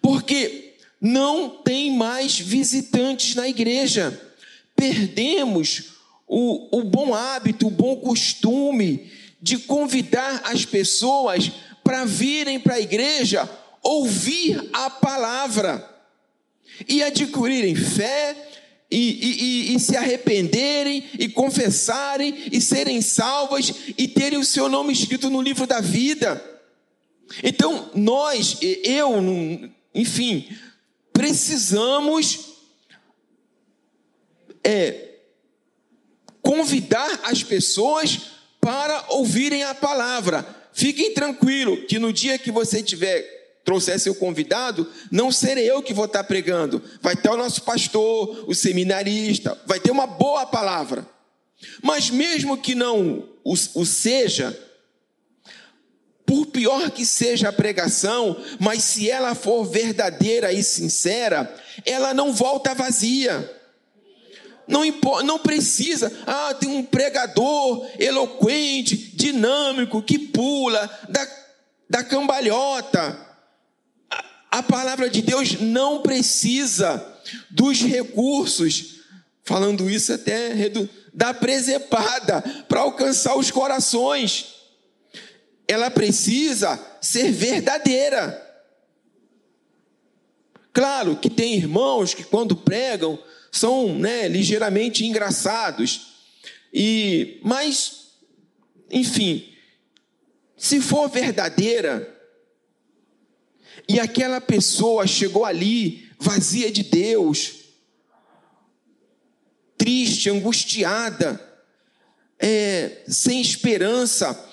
Porque 0.00 0.74
não 1.00 1.50
tem 1.50 1.96
mais 1.96 2.38
visitantes 2.38 3.34
na 3.34 3.48
igreja. 3.48 4.20
Perdemos 4.76 5.93
o, 6.36 6.80
o 6.80 6.82
bom 6.82 7.14
hábito, 7.14 7.68
o 7.68 7.70
bom 7.70 7.94
costume 7.94 9.08
de 9.40 9.56
convidar 9.56 10.42
as 10.46 10.64
pessoas 10.64 11.52
para 11.84 12.04
virem 12.04 12.58
para 12.58 12.74
a 12.74 12.80
igreja 12.80 13.48
ouvir 13.80 14.68
a 14.72 14.90
palavra 14.90 15.88
e 16.88 17.04
adquirirem 17.04 17.76
fé 17.76 18.36
e, 18.90 18.98
e, 18.98 19.74
e, 19.76 19.78
se 19.78 19.96
arrependerem 19.96 21.04
e 21.16 21.28
confessarem 21.28 22.34
e 22.50 22.60
serem 22.60 23.00
salvas 23.00 23.72
e 23.96 24.08
terem 24.08 24.38
o 24.38 24.44
seu 24.44 24.68
nome 24.68 24.92
escrito 24.92 25.30
no 25.30 25.40
livro 25.40 25.68
da 25.68 25.80
vida. 25.80 26.42
Então, 27.44 27.90
nós, 27.94 28.58
eu, 28.82 29.12
enfim, 29.94 30.48
precisamos 31.12 32.54
é, 34.64 35.13
convidar 36.44 37.20
as 37.24 37.42
pessoas 37.42 38.20
para 38.60 39.06
ouvirem 39.08 39.64
a 39.64 39.74
palavra. 39.74 40.46
Fiquem 40.72 41.14
tranquilos 41.14 41.86
que 41.88 41.98
no 41.98 42.12
dia 42.12 42.38
que 42.38 42.50
você 42.50 42.82
tiver 42.82 43.32
trouxer 43.64 43.98
seu 43.98 44.14
convidado, 44.14 44.86
não 45.10 45.32
serei 45.32 45.70
eu 45.70 45.82
que 45.82 45.94
vou 45.94 46.04
estar 46.04 46.22
pregando. 46.24 46.82
Vai 47.00 47.16
ter 47.16 47.30
o 47.30 47.36
nosso 47.36 47.62
pastor, 47.62 48.44
o 48.46 48.54
seminarista, 48.54 49.58
vai 49.66 49.80
ter 49.80 49.90
uma 49.90 50.06
boa 50.06 50.44
palavra. 50.44 51.06
Mas 51.82 52.10
mesmo 52.10 52.58
que 52.58 52.74
não 52.74 53.26
o, 53.42 53.54
o 53.54 53.86
seja, 53.86 54.56
por 56.26 56.46
pior 56.46 56.90
que 56.90 57.06
seja 57.06 57.48
a 57.48 57.52
pregação, 57.52 58.36
mas 58.58 58.84
se 58.84 59.10
ela 59.10 59.34
for 59.34 59.64
verdadeira 59.64 60.52
e 60.52 60.62
sincera, 60.62 61.54
ela 61.86 62.12
não 62.12 62.32
volta 62.32 62.74
vazia. 62.74 63.50
Não, 64.66 64.82
não 65.24 65.38
precisa, 65.38 66.12
ah, 66.26 66.54
tem 66.54 66.68
um 66.70 66.84
pregador 66.84 67.86
eloquente, 67.98 68.96
dinâmico, 68.96 70.02
que 70.02 70.18
pula, 70.18 70.90
da, 71.08 71.28
da 71.88 72.04
cambalhota. 72.04 73.18
A, 74.10 74.24
a 74.58 74.62
palavra 74.62 75.10
de 75.10 75.22
Deus 75.22 75.60
não 75.60 76.02
precisa 76.02 77.04
dos 77.50 77.80
recursos, 77.80 79.00
falando 79.42 79.90
isso 79.90 80.12
até 80.12 80.70
da 81.12 81.34
presepada, 81.34 82.42
para 82.68 82.80
alcançar 82.80 83.36
os 83.36 83.50
corações 83.50 84.54
ela 85.66 85.90
precisa 85.90 86.80
ser 87.00 87.30
verdadeira. 87.30 88.42
Claro 90.74 91.16
que 91.16 91.30
tem 91.30 91.54
irmãos 91.54 92.12
que 92.12 92.24
quando 92.24 92.56
pregam 92.56 93.16
são 93.50 93.96
né, 93.96 94.28
ligeiramente 94.28 95.06
engraçados. 95.06 96.14
E 96.72 97.40
mas 97.42 98.04
enfim, 98.90 99.48
se 100.56 100.80
for 100.80 101.08
verdadeira 101.08 102.12
e 103.88 104.00
aquela 104.00 104.40
pessoa 104.40 105.06
chegou 105.06 105.44
ali 105.44 106.10
vazia 106.18 106.70
de 106.72 106.82
Deus, 106.82 107.54
triste, 109.76 110.30
angustiada, 110.30 111.40
é, 112.38 113.02
sem 113.06 113.40
esperança, 113.40 114.43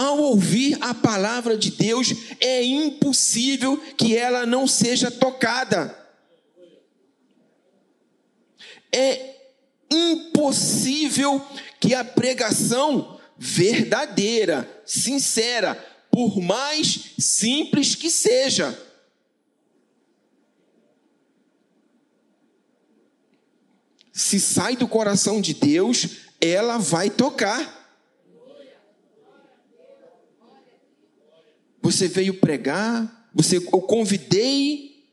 ao 0.00 0.18
ouvir 0.18 0.78
a 0.80 0.94
palavra 0.94 1.58
de 1.58 1.72
Deus, 1.72 2.14
é 2.40 2.64
impossível 2.64 3.76
que 3.98 4.16
ela 4.16 4.46
não 4.46 4.66
seja 4.66 5.10
tocada. 5.10 5.94
É 8.90 9.36
impossível 9.90 11.44
que 11.78 11.94
a 11.94 12.02
pregação 12.02 13.20
verdadeira, 13.36 14.82
sincera, 14.86 15.74
por 16.10 16.40
mais 16.40 17.12
simples 17.18 17.94
que 17.94 18.10
seja, 18.10 18.76
se 24.14 24.40
sai 24.40 24.76
do 24.76 24.88
coração 24.88 25.42
de 25.42 25.52
Deus, 25.52 26.08
ela 26.40 26.78
vai 26.78 27.10
tocar. 27.10 27.79
Você 31.90 32.06
veio 32.06 32.34
pregar, 32.34 33.30
você 33.34 33.56
eu 33.56 33.80
convidei. 33.82 35.04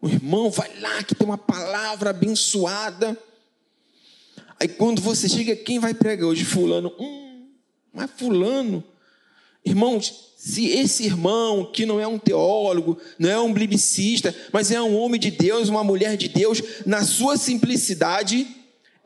O 0.00 0.08
irmão 0.08 0.50
vai 0.50 0.70
lá 0.80 1.02
que 1.02 1.14
tem 1.14 1.26
uma 1.26 1.38
palavra 1.38 2.10
abençoada. 2.10 3.18
Aí 4.60 4.68
quando 4.68 5.00
você 5.00 5.28
chega, 5.28 5.56
quem 5.56 5.78
vai 5.78 5.94
pregar 5.94 6.28
hoje? 6.28 6.44
Fulano. 6.44 6.92
Hum, 6.98 7.48
mas 7.92 8.10
fulano. 8.16 8.84
Irmãos, 9.64 10.34
se 10.36 10.66
esse 10.66 11.04
irmão, 11.04 11.64
que 11.72 11.86
não 11.86 11.98
é 11.98 12.06
um 12.06 12.18
teólogo, 12.18 12.98
não 13.18 13.28
é 13.28 13.40
um 13.40 13.52
biblicista, 13.52 14.34
mas 14.52 14.70
é 14.70 14.80
um 14.80 14.96
homem 14.96 15.18
de 15.18 15.30
Deus, 15.30 15.68
uma 15.68 15.82
mulher 15.82 16.16
de 16.16 16.28
Deus, 16.28 16.62
na 16.86 17.02
sua 17.02 17.36
simplicidade, 17.36 18.46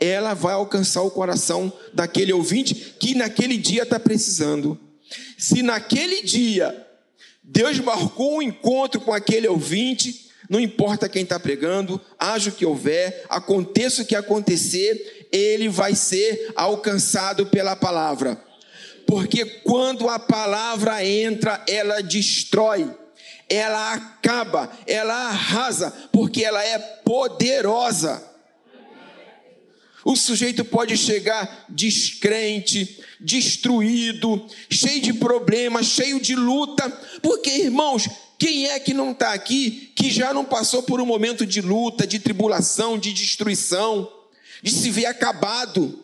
ela 0.01 0.35
vai 0.35 0.55
alcançar 0.55 1.03
o 1.03 1.11
coração 1.11 1.73
daquele 1.95 2.33
ouvinte 2.33 2.75
que 2.75 3.15
naquele 3.15 3.57
dia 3.57 3.85
está 3.85 4.01
precisando. 4.01 4.79
Se 5.37 5.63
naquele 5.63 6.23
dia 6.23 6.87
Deus 7.43 7.79
marcou 7.81 8.37
um 8.37 8.43
encontro 8.43 9.01
com 9.01 9.13
aquele 9.13 9.49
ouvinte, 9.49 10.31
não 10.49 10.61
importa 10.61 11.09
quem 11.09 11.23
está 11.23 11.41
pregando, 11.41 12.01
haja 12.19 12.51
o 12.51 12.53
que 12.53 12.65
houver, 12.65 13.25
aconteça 13.29 14.03
o 14.03 14.05
que 14.05 14.15
acontecer, 14.15 15.29
ele 15.33 15.69
vai 15.69 15.95
ser 15.95 16.53
alcançado 16.55 17.47
pela 17.47 17.75
palavra. 17.75 18.41
Porque 19.07 19.45
quando 19.45 20.09
a 20.09 20.19
palavra 20.19 21.05
entra, 21.05 21.63
ela 21.69 22.01
destrói, 22.03 22.91
ela 23.49 23.93
acaba, 23.93 24.71
ela 24.87 25.29
arrasa, 25.29 25.91
porque 26.13 26.45
ela 26.45 26.65
é 26.65 26.79
poderosa. 26.79 28.32
O 30.05 30.17
sujeito 30.17 30.65
pode 30.65 30.97
chegar 30.97 31.67
descrente, 31.69 33.01
destruído, 33.21 34.45
cheio 34.69 35.01
de 35.01 35.13
problemas, 35.13 35.87
cheio 35.87 36.21
de 36.21 36.35
luta, 36.35 36.89
porque, 37.23 37.51
irmãos, 37.51 38.09
quem 38.39 38.67
é 38.67 38.81
que 38.81 38.93
não 38.93 39.13
está 39.13 39.33
aqui 39.33 39.93
que 39.95 40.11
já 40.11 40.35
não 40.35 40.45
passou 40.45 40.83
por 40.83 41.01
um 41.01 41.07
momento 41.07 41.47
de 41.47 41.61
luta, 41.61 42.05
de 42.07 42.19
tribulação, 42.19 42.99
de 42.99 43.13
destruição, 43.13 44.13
de 44.61 44.73
se 44.73 44.91
ver 44.91 45.07
acabado? 45.07 46.03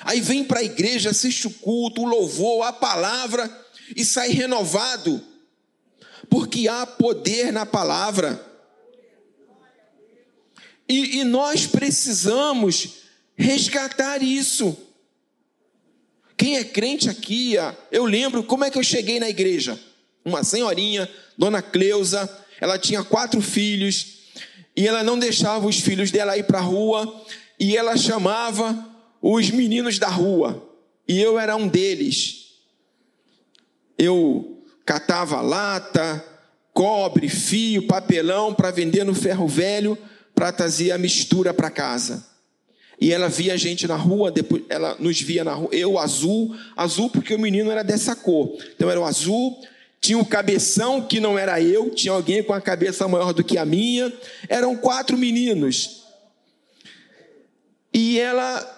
Aí 0.00 0.20
vem 0.20 0.42
para 0.42 0.60
a 0.60 0.64
igreja, 0.64 1.10
assiste 1.10 1.46
o 1.46 1.50
culto, 1.50 2.02
o 2.02 2.06
louvor, 2.06 2.66
a 2.66 2.72
palavra 2.72 3.48
e 3.94 4.04
sai 4.04 4.30
renovado, 4.30 5.22
porque 6.28 6.66
há 6.66 6.84
poder 6.84 7.52
na 7.52 7.64
palavra. 7.64 8.44
E, 10.88 11.18
e 11.18 11.24
nós 11.24 11.66
precisamos 11.66 12.96
resgatar 13.34 14.22
isso. 14.22 14.76
Quem 16.36 16.56
é 16.56 16.64
crente 16.64 17.08
aqui, 17.08 17.54
eu 17.90 18.04
lembro 18.04 18.42
como 18.42 18.64
é 18.64 18.70
que 18.70 18.78
eu 18.78 18.84
cheguei 18.84 19.18
na 19.18 19.28
igreja. 19.28 19.78
Uma 20.24 20.44
senhorinha, 20.44 21.08
dona 21.36 21.62
Cleusa, 21.62 22.28
ela 22.60 22.78
tinha 22.78 23.02
quatro 23.02 23.40
filhos 23.40 24.16
e 24.76 24.86
ela 24.86 25.02
não 25.02 25.18
deixava 25.18 25.66
os 25.66 25.80
filhos 25.80 26.10
dela 26.10 26.36
ir 26.36 26.44
para 26.44 26.58
a 26.58 26.62
rua 26.62 27.24
e 27.58 27.76
ela 27.76 27.96
chamava 27.96 28.86
os 29.22 29.50
meninos 29.50 29.98
da 29.98 30.08
rua 30.08 30.62
e 31.08 31.20
eu 31.20 31.38
era 31.38 31.56
um 31.56 31.68
deles. 31.68 32.46
Eu 33.98 34.62
catava 34.84 35.40
lata, 35.40 36.24
cobre, 36.72 37.28
fio, 37.28 37.86
papelão 37.86 38.52
para 38.52 38.70
vender 38.70 39.04
no 39.04 39.14
ferro 39.14 39.48
velho 39.48 39.96
para 40.36 40.52
trazer 40.52 40.92
a 40.92 40.98
mistura 40.98 41.54
para 41.54 41.70
casa. 41.70 42.24
E 43.00 43.10
ela 43.10 43.28
via 43.28 43.54
a 43.54 43.56
gente 43.56 43.86
na 43.88 43.96
rua, 43.96 44.30
depois 44.30 44.62
ela 44.68 44.94
nos 44.98 45.20
via 45.20 45.42
na 45.42 45.54
rua, 45.54 45.70
eu 45.72 45.98
azul, 45.98 46.54
azul 46.76 47.10
porque 47.10 47.34
o 47.34 47.38
menino 47.38 47.70
era 47.70 47.82
dessa 47.82 48.14
cor. 48.14 48.54
Então 48.74 48.90
era 48.90 49.00
o 49.00 49.04
azul, 49.04 49.58
tinha 49.98 50.18
o 50.18 50.26
cabeção 50.26 51.00
que 51.00 51.18
não 51.18 51.38
era 51.38 51.60
eu, 51.60 51.90
tinha 51.90 52.12
alguém 52.12 52.42
com 52.42 52.52
a 52.52 52.60
cabeça 52.60 53.08
maior 53.08 53.32
do 53.32 53.42
que 53.42 53.56
a 53.56 53.64
minha. 53.64 54.12
Eram 54.46 54.76
quatro 54.76 55.16
meninos. 55.16 56.02
E 57.92 58.18
ela 58.18 58.74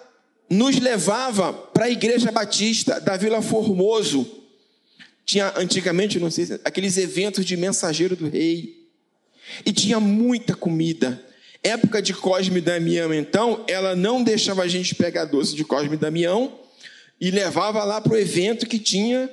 nos 0.48 0.78
levava 0.78 1.52
para 1.52 1.86
a 1.86 1.90
igreja 1.90 2.30
batista 2.30 3.00
da 3.00 3.16
Vila 3.16 3.42
Formoso. 3.42 4.44
Tinha 5.26 5.52
antigamente, 5.56 6.20
não 6.20 6.30
sei, 6.30 6.60
aqueles 6.64 6.96
eventos 6.96 7.44
de 7.44 7.56
mensageiro 7.56 8.14
do 8.14 8.28
rei. 8.28 8.88
E 9.66 9.72
tinha 9.72 9.98
muita 9.98 10.54
comida. 10.54 11.27
Época 11.62 12.00
de 12.00 12.14
Cosme 12.14 12.58
e 12.58 12.62
Damião, 12.62 13.12
então, 13.12 13.64
ela 13.66 13.96
não 13.96 14.22
deixava 14.22 14.62
a 14.62 14.68
gente 14.68 14.94
pegar 14.94 15.24
doce 15.24 15.54
de 15.54 15.64
Cosme 15.64 15.94
e 15.94 15.98
Damião 15.98 16.52
e 17.20 17.30
levava 17.30 17.82
lá 17.84 18.00
para 18.00 18.12
o 18.12 18.16
evento 18.16 18.66
que 18.66 18.78
tinha. 18.78 19.28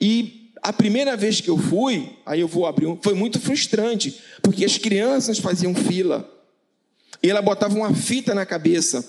E 0.00 0.52
a 0.62 0.72
primeira 0.72 1.16
vez 1.16 1.40
que 1.40 1.50
eu 1.50 1.58
fui, 1.58 2.16
aí 2.24 2.40
eu 2.40 2.48
vou 2.48 2.66
abrir 2.66 2.86
um, 2.86 2.96
foi 3.02 3.14
muito 3.14 3.40
frustrante, 3.40 4.20
porque 4.40 4.64
as 4.64 4.78
crianças 4.78 5.38
faziam 5.38 5.74
fila. 5.74 6.28
E 7.20 7.28
ela 7.28 7.42
botava 7.42 7.74
uma 7.74 7.92
fita 7.92 8.34
na 8.34 8.46
cabeça. 8.46 9.04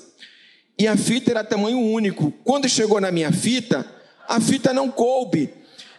E 0.78 0.88
a 0.88 0.98
fita 0.98 1.32
era 1.32 1.44
tamanho 1.44 1.80
único. 1.80 2.32
Quando 2.44 2.68
chegou 2.68 3.00
na 3.00 3.12
minha 3.12 3.32
fita, 3.32 3.86
a 4.28 4.42
fita 4.42 4.74
não 4.74 4.90
coube. 4.90 5.50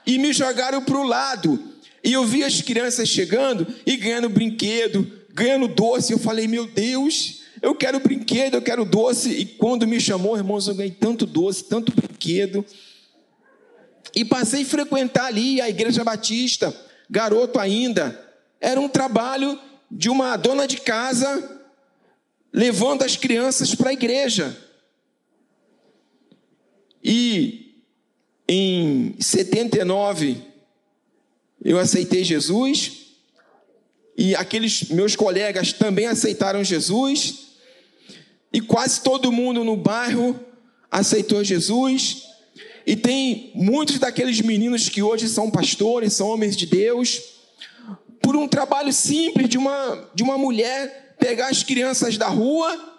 E 0.06 0.18
me 0.18 0.32
jogaram 0.32 0.82
para 0.82 0.98
o 0.98 1.06
lado. 1.06 1.58
E 2.02 2.12
eu 2.12 2.24
vi 2.26 2.44
as 2.44 2.60
crianças 2.60 3.08
chegando 3.08 3.66
e 3.86 3.96
ganhando 3.96 4.28
brinquedo, 4.28 5.10
ganhando 5.34 5.66
doce. 5.66 6.12
Eu 6.12 6.18
falei, 6.18 6.46
meu 6.46 6.66
Deus, 6.66 7.42
eu 7.60 7.74
quero 7.74 7.98
brinquedo, 7.98 8.54
eu 8.54 8.62
quero 8.62 8.84
doce. 8.84 9.30
E 9.30 9.44
quando 9.44 9.86
me 9.86 10.00
chamou, 10.00 10.36
irmãos, 10.36 10.68
eu 10.68 10.74
ganhei 10.74 10.92
tanto 10.92 11.26
doce, 11.26 11.64
tanto 11.64 11.92
brinquedo. 11.92 12.64
E 14.14 14.24
passei 14.24 14.62
a 14.62 14.66
frequentar 14.66 15.26
ali 15.26 15.60
a 15.60 15.68
igreja 15.68 16.04
batista, 16.04 16.74
garoto 17.10 17.58
ainda. 17.58 18.18
Era 18.60 18.80
um 18.80 18.88
trabalho 18.88 19.58
de 19.90 20.08
uma 20.08 20.36
dona 20.36 20.66
de 20.66 20.78
casa 20.78 21.60
levando 22.52 23.02
as 23.02 23.16
crianças 23.16 23.74
para 23.74 23.90
a 23.90 23.92
igreja. 23.92 24.56
E 27.02 27.82
em 28.48 29.16
79 29.20 30.42
eu 31.62 31.78
aceitei 31.78 32.22
Jesus 32.22 33.03
e 34.16 34.34
aqueles 34.34 34.88
meus 34.90 35.16
colegas 35.16 35.72
também 35.72 36.06
aceitaram 36.06 36.62
Jesus, 36.62 37.54
e 38.52 38.60
quase 38.60 39.00
todo 39.00 39.32
mundo 39.32 39.64
no 39.64 39.76
bairro 39.76 40.38
aceitou 40.90 41.42
Jesus, 41.42 42.22
e 42.86 42.94
tem 42.94 43.50
muitos 43.54 43.98
daqueles 43.98 44.40
meninos 44.40 44.88
que 44.88 45.02
hoje 45.02 45.28
são 45.28 45.50
pastores, 45.50 46.12
são 46.12 46.28
homens 46.28 46.56
de 46.56 46.66
Deus, 46.66 47.20
por 48.22 48.36
um 48.36 48.46
trabalho 48.46 48.92
simples 48.92 49.48
de 49.48 49.58
uma, 49.58 50.10
de 50.14 50.22
uma 50.22 50.38
mulher 50.38 51.16
pegar 51.18 51.48
as 51.48 51.62
crianças 51.62 52.16
da 52.16 52.28
rua 52.28 52.92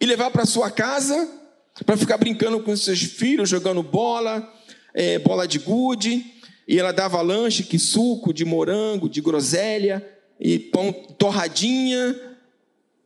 e 0.00 0.06
levar 0.06 0.30
para 0.30 0.44
sua 0.44 0.70
casa 0.70 1.40
para 1.86 1.96
ficar 1.96 2.18
brincando 2.18 2.60
com 2.60 2.76
seus 2.76 3.02
filhos, 3.02 3.48
jogando 3.48 3.82
bola, 3.82 4.52
é, 4.94 5.18
bola 5.18 5.48
de 5.48 5.58
gude, 5.58 6.24
e 6.72 6.78
ela 6.78 6.90
dava 6.90 7.20
lanche, 7.20 7.64
que 7.64 7.78
suco 7.78 8.32
de 8.32 8.46
morango, 8.46 9.06
de 9.06 9.20
groselha 9.20 10.02
e 10.40 10.58
pão 10.58 10.90
torradinha, 10.90 12.18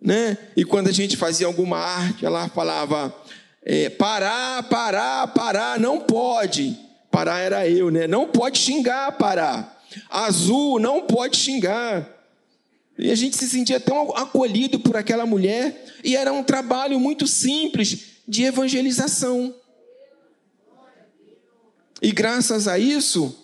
né? 0.00 0.38
E 0.56 0.64
quando 0.64 0.86
a 0.86 0.92
gente 0.92 1.16
fazia 1.16 1.48
alguma 1.48 1.76
arte, 1.76 2.24
ela 2.24 2.48
falava: 2.48 3.12
é, 3.64 3.90
parar, 3.90 4.62
parar, 4.68 5.26
parar, 5.34 5.80
não 5.80 5.98
pode. 5.98 6.78
Parar 7.10 7.40
era 7.40 7.68
eu, 7.68 7.90
né? 7.90 8.06
Não 8.06 8.28
pode 8.28 8.56
xingar, 8.56 9.10
parar. 9.18 9.82
Azul, 10.08 10.78
não 10.78 11.02
pode 11.02 11.36
xingar. 11.36 12.08
E 12.96 13.10
a 13.10 13.16
gente 13.16 13.36
se 13.36 13.48
sentia 13.48 13.80
tão 13.80 14.16
acolhido 14.16 14.78
por 14.78 14.96
aquela 14.96 15.26
mulher, 15.26 15.86
e 16.04 16.14
era 16.14 16.32
um 16.32 16.44
trabalho 16.44 17.00
muito 17.00 17.26
simples 17.26 18.20
de 18.28 18.44
evangelização. 18.44 19.52
E 22.00 22.12
graças 22.12 22.68
a 22.68 22.78
isso, 22.78 23.42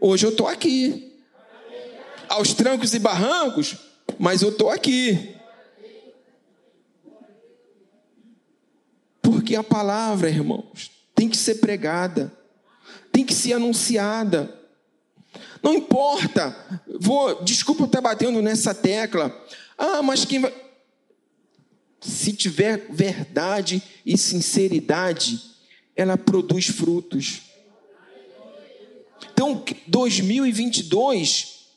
Hoje 0.00 0.26
eu 0.26 0.30
estou 0.30 0.46
aqui. 0.46 1.04
Aos 2.28 2.52
trancos 2.52 2.92
e 2.92 2.98
barrancos, 2.98 3.76
mas 4.18 4.42
eu 4.42 4.50
estou 4.50 4.70
aqui. 4.70 5.34
Porque 9.22 9.56
a 9.56 9.64
palavra, 9.64 10.28
irmãos, 10.28 10.90
tem 11.14 11.28
que 11.28 11.36
ser 11.36 11.56
pregada, 11.56 12.32
tem 13.10 13.24
que 13.24 13.34
ser 13.34 13.54
anunciada. 13.54 14.54
Não 15.62 15.74
importa, 15.74 16.54
vou, 17.00 17.42
desculpa 17.42 17.84
estar 17.84 18.00
batendo 18.00 18.40
nessa 18.42 18.74
tecla. 18.74 19.34
Ah, 19.76 20.02
mas 20.02 20.24
quem 20.24 20.40
vai. 20.40 20.54
Se 22.00 22.32
tiver 22.32 22.86
verdade 22.90 23.82
e 24.06 24.16
sinceridade, 24.16 25.40
ela 25.96 26.16
produz 26.16 26.68
frutos. 26.68 27.47
Então, 29.32 29.64
2022, 29.86 31.68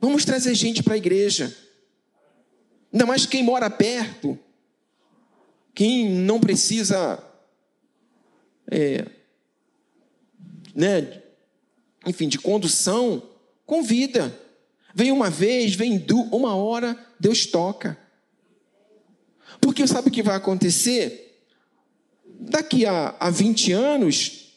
vamos 0.00 0.24
trazer 0.24 0.54
gente 0.54 0.82
para 0.82 0.94
a 0.94 0.98
igreja. 0.98 1.56
Ainda 2.92 3.06
mais 3.06 3.26
quem 3.26 3.42
mora 3.42 3.70
perto, 3.70 4.38
quem 5.74 6.08
não 6.08 6.40
precisa, 6.40 7.22
é, 8.70 9.06
né, 10.74 11.22
enfim, 12.06 12.28
de 12.28 12.38
condução, 12.38 13.22
convida. 13.64 14.36
Vem 14.94 15.12
uma 15.12 15.30
vez, 15.30 15.74
vem 15.74 16.04
uma 16.32 16.56
hora, 16.56 16.98
Deus 17.18 17.46
toca. 17.46 17.96
Porque 19.60 19.86
sabe 19.86 20.08
o 20.08 20.10
que 20.10 20.22
vai 20.22 20.34
acontecer? 20.34 21.46
Daqui 22.24 22.86
a, 22.86 23.14
a 23.20 23.30
20 23.30 23.72
anos, 23.72 24.49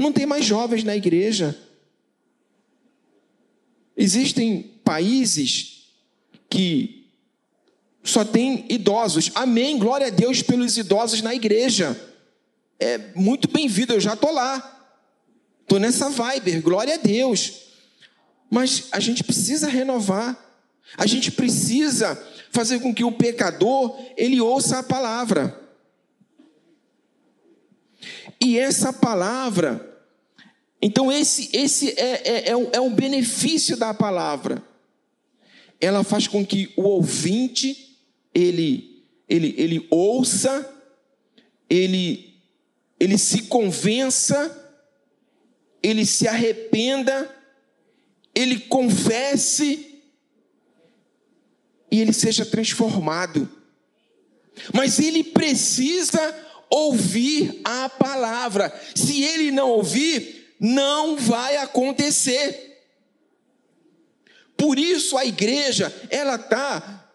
não 0.00 0.12
tem 0.12 0.26
mais 0.26 0.44
jovens 0.44 0.84
na 0.84 0.96
igreja. 0.96 1.58
Existem 3.96 4.80
países 4.84 5.88
que 6.48 7.08
só 8.02 8.24
tem 8.24 8.64
idosos. 8.68 9.30
Amém. 9.34 9.78
Glória 9.78 10.06
a 10.06 10.10
Deus 10.10 10.42
pelos 10.42 10.76
idosos 10.76 11.22
na 11.22 11.34
igreja. 11.34 11.98
É 12.78 12.98
muito 13.14 13.48
bem-vindo, 13.48 13.92
eu 13.92 14.00
já 14.00 14.14
estou 14.14 14.32
lá. 14.32 14.96
Estou 15.62 15.78
nessa 15.78 16.08
vibe, 16.08 16.60
glória 16.60 16.94
a 16.94 16.96
Deus. 16.96 17.60
Mas 18.50 18.88
a 18.90 18.98
gente 18.98 19.22
precisa 19.22 19.68
renovar. 19.68 20.36
A 20.96 21.06
gente 21.06 21.30
precisa 21.30 22.16
fazer 22.50 22.80
com 22.80 22.92
que 22.92 23.04
o 23.04 23.12
pecador 23.12 23.96
ele 24.16 24.40
ouça 24.40 24.78
a 24.78 24.82
palavra. 24.82 25.56
E 28.40 28.58
essa 28.58 28.92
palavra 28.92 29.89
Então, 30.82 31.12
esse, 31.12 31.50
esse 31.52 31.90
é, 31.90 32.22
é, 32.24 32.50
é, 32.50 32.56
um, 32.56 32.70
é 32.72 32.80
um 32.80 32.92
benefício 32.92 33.76
da 33.76 33.92
palavra. 33.92 34.62
Ela 35.80 36.02
faz 36.02 36.26
com 36.26 36.44
que 36.44 36.72
o 36.76 36.82
ouvinte, 36.82 37.98
ele, 38.34 39.04
ele, 39.28 39.54
ele 39.58 39.86
ouça, 39.90 40.68
ele, 41.68 42.34
ele 42.98 43.18
se 43.18 43.42
convença, 43.42 44.56
ele 45.82 46.06
se 46.06 46.26
arrependa, 46.26 47.34
ele 48.34 48.58
confesse 48.60 50.02
e 51.90 52.00
ele 52.00 52.12
seja 52.12 52.46
transformado. 52.46 53.48
Mas 54.72 54.98
ele 54.98 55.24
precisa 55.24 56.34
ouvir 56.70 57.60
a 57.64 57.88
palavra. 57.88 58.72
Se 58.94 59.22
ele 59.22 59.50
não 59.50 59.70
ouvir, 59.70 60.39
não 60.60 61.16
vai 61.16 61.56
acontecer. 61.56 62.78
Por 64.58 64.78
isso 64.78 65.16
a 65.16 65.24
igreja, 65.24 65.90
ela 66.10 66.34
está 66.34 67.08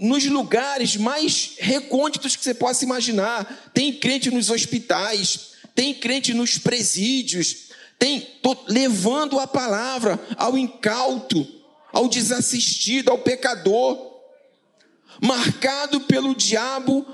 nos 0.00 0.26
lugares 0.26 0.96
mais 0.96 1.54
recônditos 1.58 2.34
que 2.34 2.42
você 2.42 2.52
possa 2.52 2.84
imaginar. 2.84 3.70
Tem 3.72 3.92
crente 3.92 4.30
nos 4.30 4.50
hospitais, 4.50 5.52
tem 5.76 5.94
crente 5.94 6.34
nos 6.34 6.58
presídios, 6.58 7.68
tem 7.98 8.26
levando 8.66 9.38
a 9.38 9.46
palavra 9.46 10.18
ao 10.36 10.58
incauto, 10.58 11.46
ao 11.92 12.08
desassistido, 12.08 13.10
ao 13.12 13.18
pecador, 13.18 14.18
marcado 15.20 16.00
pelo 16.00 16.34
diabo 16.34 17.06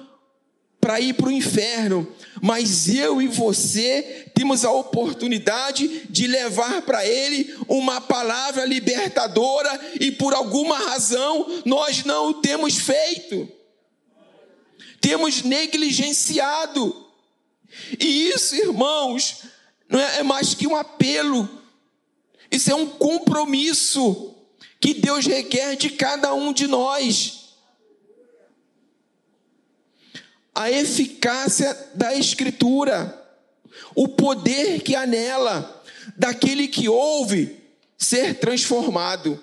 para 0.80 1.00
ir 1.00 1.14
para 1.14 1.28
o 1.28 1.32
inferno, 1.32 2.06
mas 2.44 2.90
eu 2.90 3.22
e 3.22 3.26
você 3.26 4.26
temos 4.34 4.66
a 4.66 4.70
oportunidade 4.70 6.02
de 6.10 6.26
levar 6.26 6.82
para 6.82 7.02
ele 7.06 7.56
uma 7.66 8.02
palavra 8.02 8.66
libertadora 8.66 9.80
e 9.98 10.12
por 10.12 10.34
alguma 10.34 10.76
razão 10.76 11.62
nós 11.64 12.04
não 12.04 12.28
o 12.28 12.34
temos 12.34 12.76
feito. 12.76 13.50
Temos 15.00 15.42
negligenciado. 15.42 17.06
E 17.98 18.28
isso, 18.28 18.54
irmãos, 18.54 19.44
não 19.88 19.98
é, 19.98 20.18
é 20.18 20.22
mais 20.22 20.52
que 20.52 20.66
um 20.66 20.76
apelo. 20.76 21.48
Isso 22.50 22.70
é 22.70 22.74
um 22.74 22.84
compromisso 22.84 24.34
que 24.78 24.92
Deus 24.92 25.24
requer 25.24 25.76
de 25.76 25.88
cada 25.88 26.34
um 26.34 26.52
de 26.52 26.66
nós. 26.66 27.43
A 30.54 30.70
eficácia 30.70 31.76
da 31.94 32.14
Escritura, 32.14 33.20
o 33.94 34.06
poder 34.06 34.82
que 34.82 34.94
há 34.94 35.06
nela, 35.06 35.82
daquele 36.16 36.68
que 36.68 36.88
ouve 36.88 37.56
ser 37.98 38.38
transformado. 38.38 39.42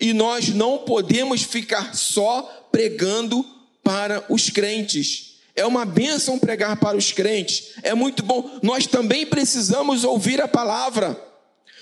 E 0.00 0.12
nós 0.12 0.48
não 0.48 0.78
podemos 0.78 1.42
ficar 1.42 1.94
só 1.94 2.68
pregando 2.70 3.44
para 3.82 4.24
os 4.28 4.50
crentes. 4.50 5.34
É 5.56 5.64
uma 5.64 5.84
bênção 5.84 6.38
pregar 6.38 6.76
para 6.78 6.96
os 6.96 7.12
crentes, 7.12 7.74
é 7.82 7.94
muito 7.94 8.24
bom. 8.24 8.58
Nós 8.62 8.86
também 8.86 9.24
precisamos 9.24 10.02
ouvir 10.02 10.40
a 10.40 10.48
palavra, 10.48 11.20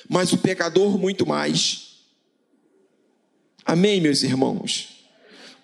mas 0.08 0.32
o 0.32 0.38
pecador 0.38 0.98
muito 0.98 1.26
mais. 1.26 1.92
Amém, 3.64 4.00
meus 4.00 4.22
irmãos? 4.22 5.01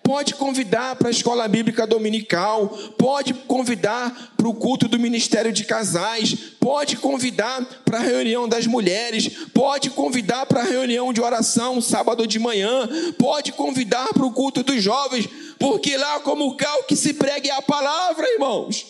Pode 0.09 0.33
convidar 0.33 0.95
para 0.95 1.09
a 1.09 1.11
escola 1.11 1.47
bíblica 1.47 1.85
dominical, 1.85 2.67
pode 2.97 3.31
convidar 3.31 4.33
para 4.35 4.47
o 4.47 4.55
culto 4.55 4.87
do 4.87 4.97
ministério 4.97 5.53
de 5.53 5.63
casais, 5.63 6.33
pode 6.59 6.97
convidar 6.97 7.63
para 7.85 7.99
a 7.99 8.01
reunião 8.01 8.49
das 8.49 8.65
mulheres, 8.65 9.29
pode 9.53 9.91
convidar 9.91 10.47
para 10.47 10.61
a 10.61 10.63
reunião 10.63 11.13
de 11.13 11.21
oração 11.21 11.79
sábado 11.79 12.25
de 12.25 12.39
manhã, 12.39 12.89
pode 13.19 13.51
convidar 13.51 14.11
para 14.11 14.25
o 14.25 14.33
culto 14.33 14.63
dos 14.63 14.81
jovens, 14.81 15.29
porque 15.59 15.95
lá 15.95 16.19
como 16.21 16.47
o 16.47 16.57
cal 16.57 16.81
que 16.85 16.95
se 16.95 17.13
pregue 17.13 17.51
a 17.51 17.61
palavra, 17.61 18.27
irmãos. 18.33 18.87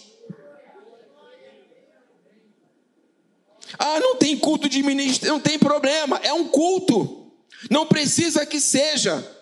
Ah, 3.77 3.99
não 3.99 4.15
tem 4.15 4.37
culto 4.37 4.69
de 4.69 4.81
ministério, 4.81 5.33
não 5.33 5.41
tem 5.41 5.59
problema, 5.59 6.17
é 6.23 6.31
um 6.31 6.45
culto. 6.45 7.29
Não 7.69 7.85
precisa 7.85 8.45
que 8.45 8.61
seja. 8.61 9.38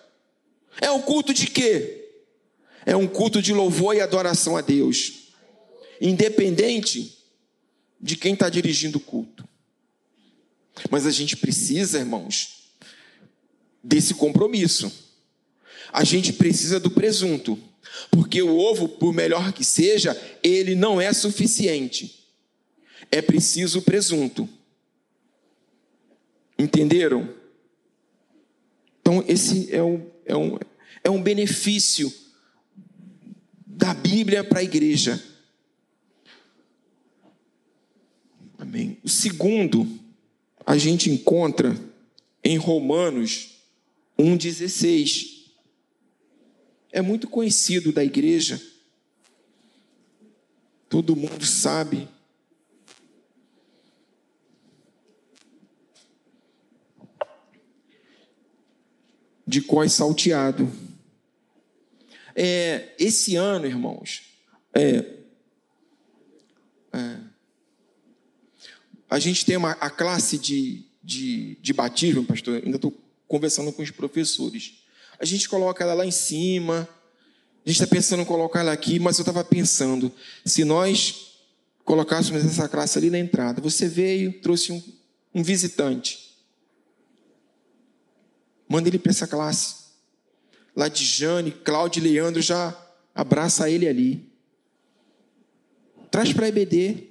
É 0.81 0.91
um 0.91 1.01
culto 1.01 1.33
de 1.33 1.47
quê? 1.47 2.05
É 2.85 2.95
um 2.95 3.07
culto 3.07 3.41
de 3.41 3.53
louvor 3.53 3.95
e 3.95 4.01
adoração 4.01 4.55
a 4.55 4.61
Deus, 4.61 5.33
independente 5.99 7.17
de 7.99 8.15
quem 8.15 8.33
está 8.33 8.49
dirigindo 8.49 8.97
o 8.97 9.01
culto. 9.01 9.47
Mas 10.89 11.05
a 11.05 11.11
gente 11.11 11.35
precisa, 11.35 11.99
irmãos, 11.99 12.71
desse 13.83 14.13
compromisso. 14.13 14.91
A 15.91 16.03
gente 16.03 16.31
precisa 16.31 16.79
do 16.79 16.91
presunto, 16.91 17.59
porque 18.11 18.41
o 18.41 18.57
ovo, 18.57 18.87
por 18.87 19.11
melhor 19.11 19.51
que 19.51 19.65
seja, 19.65 20.19
ele 20.43 20.75
não 20.75 21.01
é 21.01 21.11
suficiente. 21.11 22.27
É 23.11 23.21
preciso 23.21 23.79
o 23.79 23.81
presunto. 23.81 24.47
Entenderam? 26.59 27.33
Então, 29.01 29.23
esse 29.27 29.73
é 29.73 29.81
o 29.81 30.17
é 30.27 30.35
um, 30.35 30.59
é 31.07 31.09
um 31.09 31.23
benefício 31.23 32.13
da 33.65 33.93
Bíblia 33.93 34.43
para 34.43 34.59
a 34.59 34.63
igreja. 34.63 35.23
Amém. 38.57 38.97
O 39.01 39.07
segundo, 39.07 39.87
a 40.65 40.77
gente 40.77 41.09
encontra 41.09 41.73
em 42.43 42.57
Romanos 42.57 43.61
1,16. 44.19 45.45
É 46.91 47.01
muito 47.01 47.29
conhecido 47.29 47.93
da 47.93 48.03
igreja. 48.03 48.61
Todo 50.89 51.15
mundo 51.15 51.45
sabe 51.45 52.05
de 59.47 59.61
cós 59.61 59.93
salteado. 59.93 60.69
É, 62.39 62.93
esse 62.99 63.35
ano, 63.35 63.65
irmãos, 63.65 64.21
é, 64.71 65.03
é, 66.93 67.17
a 69.09 69.17
gente 69.17 69.43
tem 69.43 69.57
uma, 69.57 69.71
a 69.71 69.89
classe 69.89 70.37
de, 70.37 70.85
de, 71.03 71.55
de 71.59 71.73
batismo, 71.73 72.23
pastor, 72.23 72.61
ainda 72.63 72.75
estou 72.75 72.93
conversando 73.27 73.73
com 73.73 73.81
os 73.81 73.89
professores. 73.89 74.83
A 75.19 75.25
gente 75.25 75.49
coloca 75.49 75.83
ela 75.83 75.95
lá 75.95 76.05
em 76.05 76.11
cima, 76.11 76.87
a 77.65 77.69
gente 77.69 77.81
está 77.81 77.87
pensando 77.87 78.21
em 78.21 78.25
colocar 78.25 78.59
ela 78.59 78.71
aqui, 78.71 78.99
mas 78.99 79.17
eu 79.17 79.23
estava 79.23 79.43
pensando, 79.43 80.13
se 80.45 80.63
nós 80.63 81.39
colocássemos 81.83 82.45
essa 82.45 82.69
classe 82.69 82.99
ali 82.99 83.09
na 83.09 83.17
entrada, 83.17 83.59
você 83.59 83.87
veio, 83.87 84.39
trouxe 84.41 84.71
um, 84.71 84.83
um 85.33 85.41
visitante. 85.41 86.37
Manda 88.69 88.89
ele 88.89 88.99
para 88.99 89.09
essa 89.09 89.25
classe. 89.25 89.86
Lá 90.77 90.87
de 90.89 91.03
Jane, 91.03 91.49
Cláudio 91.49 92.05
e 92.05 92.07
Leandro 92.07 92.39
já 92.39 92.71
abraça 93.15 93.67
ele 93.67 93.87
ali. 93.87 94.29
Traz 96.11 96.31
para 96.31 96.45
a 96.45 96.49
EBD. 96.49 97.07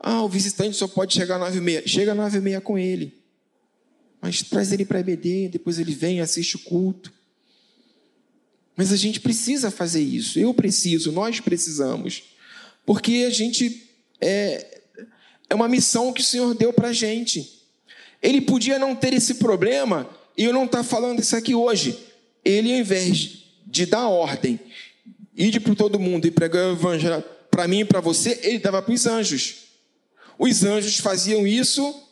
Ah, 0.00 0.20
o 0.24 0.28
visitante 0.28 0.76
só 0.76 0.88
pode 0.88 1.14
chegar 1.14 1.36
às 1.36 1.40
nove 1.42 1.58
e 1.58 1.60
meia. 1.60 1.86
Chega 1.86 2.10
às 2.10 2.16
nove 2.16 2.38
e 2.38 2.40
meia 2.40 2.60
com 2.60 2.76
ele. 2.76 3.16
Mas 4.20 4.42
traz 4.42 4.72
ele 4.72 4.84
para 4.84 4.98
a 4.98 5.00
EBD, 5.00 5.48
depois 5.48 5.78
ele 5.78 5.94
vem, 5.94 6.20
assiste 6.20 6.56
o 6.56 6.58
culto. 6.58 7.12
Mas 8.74 8.92
a 8.92 8.96
gente 8.96 9.20
precisa 9.20 9.70
fazer 9.70 10.02
isso. 10.02 10.40
Eu 10.40 10.52
preciso, 10.52 11.12
nós 11.12 11.38
precisamos. 11.38 12.24
Porque 12.84 13.24
a 13.28 13.30
gente 13.30 13.88
é, 14.20 14.80
é 15.48 15.54
uma 15.54 15.68
missão 15.68 16.12
que 16.12 16.20
o 16.20 16.24
Senhor 16.24 16.52
deu 16.52 16.72
para 16.72 16.88
a 16.88 16.92
gente. 16.92 17.62
Ele 18.20 18.40
podia 18.40 18.76
não 18.76 18.96
ter 18.96 19.14
esse 19.14 19.34
problema, 19.34 20.10
e 20.36 20.44
eu 20.44 20.52
não 20.52 20.64
estou 20.64 20.80
tá 20.80 20.84
falando 20.84 21.20
isso 21.20 21.34
aqui 21.36 21.54
hoje. 21.54 21.98
Ele, 22.44 22.72
ao 22.72 22.80
invés 22.80 23.44
de 23.66 23.86
dar 23.86 24.08
ordem, 24.08 24.60
ir 25.34 25.60
para 25.60 25.74
todo 25.74 25.98
mundo 25.98 26.26
e 26.26 26.30
pregar 26.30 26.68
o 26.68 26.72
evangelho 26.72 27.24
para 27.50 27.66
mim 27.66 27.80
e 27.80 27.84
para 27.84 28.00
você, 28.00 28.38
ele 28.42 28.58
dava 28.58 28.82
para 28.82 28.92
os 28.92 29.06
anjos. 29.06 29.66
Os 30.38 30.64
anjos 30.64 30.98
faziam 30.98 31.46
isso 31.46 32.02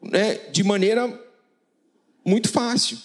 né, 0.00 0.34
de 0.50 0.62
maneira 0.62 1.20
muito 2.24 2.48
fácil. 2.48 2.98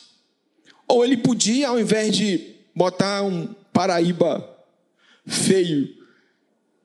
Ou 0.88 1.04
ele 1.04 1.18
podia, 1.18 1.70
ao 1.70 1.80
invés 1.80 2.16
de 2.16 2.56
botar 2.76 3.24
um 3.24 3.54
Paraíba 3.74 4.48
feio 5.26 5.96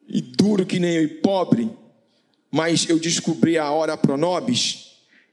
e 0.09 0.21
duro 0.21 0.65
que 0.65 0.79
nem 0.79 0.95
eu 0.95 1.03
e 1.03 1.09
pobre, 1.09 1.69
mas 2.51 2.89
eu 2.89 2.99
descobri 2.99 3.59
a 3.59 3.71
hora 3.71 3.97
pronobis, 3.97 4.86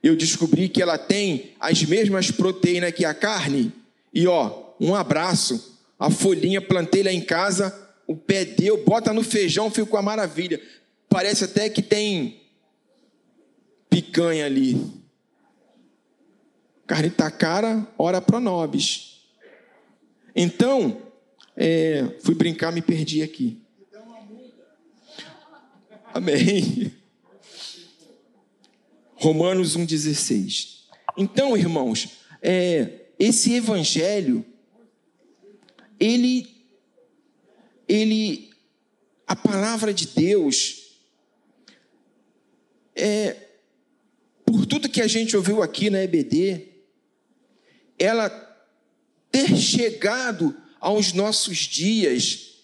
eu 0.04 0.18
descobri 0.18 0.68
que 0.68 0.82
ela 0.82 0.98
tem 0.98 1.54
as 1.58 1.82
mesmas 1.84 2.30
proteínas 2.30 2.92
que 2.92 3.06
a 3.06 3.14
carne, 3.14 3.72
e 4.14 4.28
ó, 4.28 4.74
um 4.80 4.94
abraço, 4.94 5.80
a 5.98 6.10
folhinha, 6.10 6.62
plantei 6.62 7.02
lá 7.02 7.12
em 7.12 7.22
casa, 7.22 7.74
o 8.06 8.14
pé 8.14 8.44
deu, 8.44 8.84
bota 8.84 9.14
no 9.14 9.24
feijão, 9.24 9.72
fico 9.72 9.88
com 9.88 9.98
a 9.98 10.02
maravilha. 10.02 10.62
Parece 11.08 11.46
até 11.46 11.70
que 11.70 11.82
tem 11.82 12.42
picanha 13.90 14.46
ali. 14.46 14.78
Carne 16.86 17.10
tá 17.10 17.32
cara, 17.32 17.88
ora 17.98 18.22
pronobis. 18.22 19.22
Então, 20.36 21.02
é, 21.56 22.18
fui 22.22 22.36
brincar, 22.36 22.74
me 22.74 22.82
perdi 22.82 23.24
aqui. 23.24 23.62
Amém. 26.14 26.94
Romanos 29.24 29.78
1,16. 29.78 30.82
Então, 31.16 31.56
irmãos, 31.56 32.10
é, 32.42 33.06
esse 33.18 33.54
evangelho, 33.54 34.46
ele, 35.98 36.46
ele, 37.88 38.50
a 39.26 39.34
palavra 39.34 39.94
de 39.94 40.08
Deus, 40.08 41.00
é, 42.94 43.38
por 44.46 44.66
tudo 44.66 44.90
que 44.90 45.02
a 45.02 45.08
gente 45.08 45.38
ouviu 45.38 45.64
aqui 45.64 45.90
na 45.90 46.04
EBD, 46.04 46.68
ela 47.98 48.30
ter 49.32 49.56
chegado 49.56 50.54
aos 50.82 51.14
nossos 51.14 51.60
dias 51.60 52.56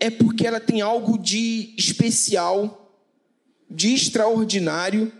é 0.00 0.08
porque 0.08 0.46
ela 0.46 0.58
tem 0.58 0.80
algo 0.80 1.18
de 1.18 1.74
especial, 1.76 2.79
de 3.70 3.94
extraordinário, 3.94 5.12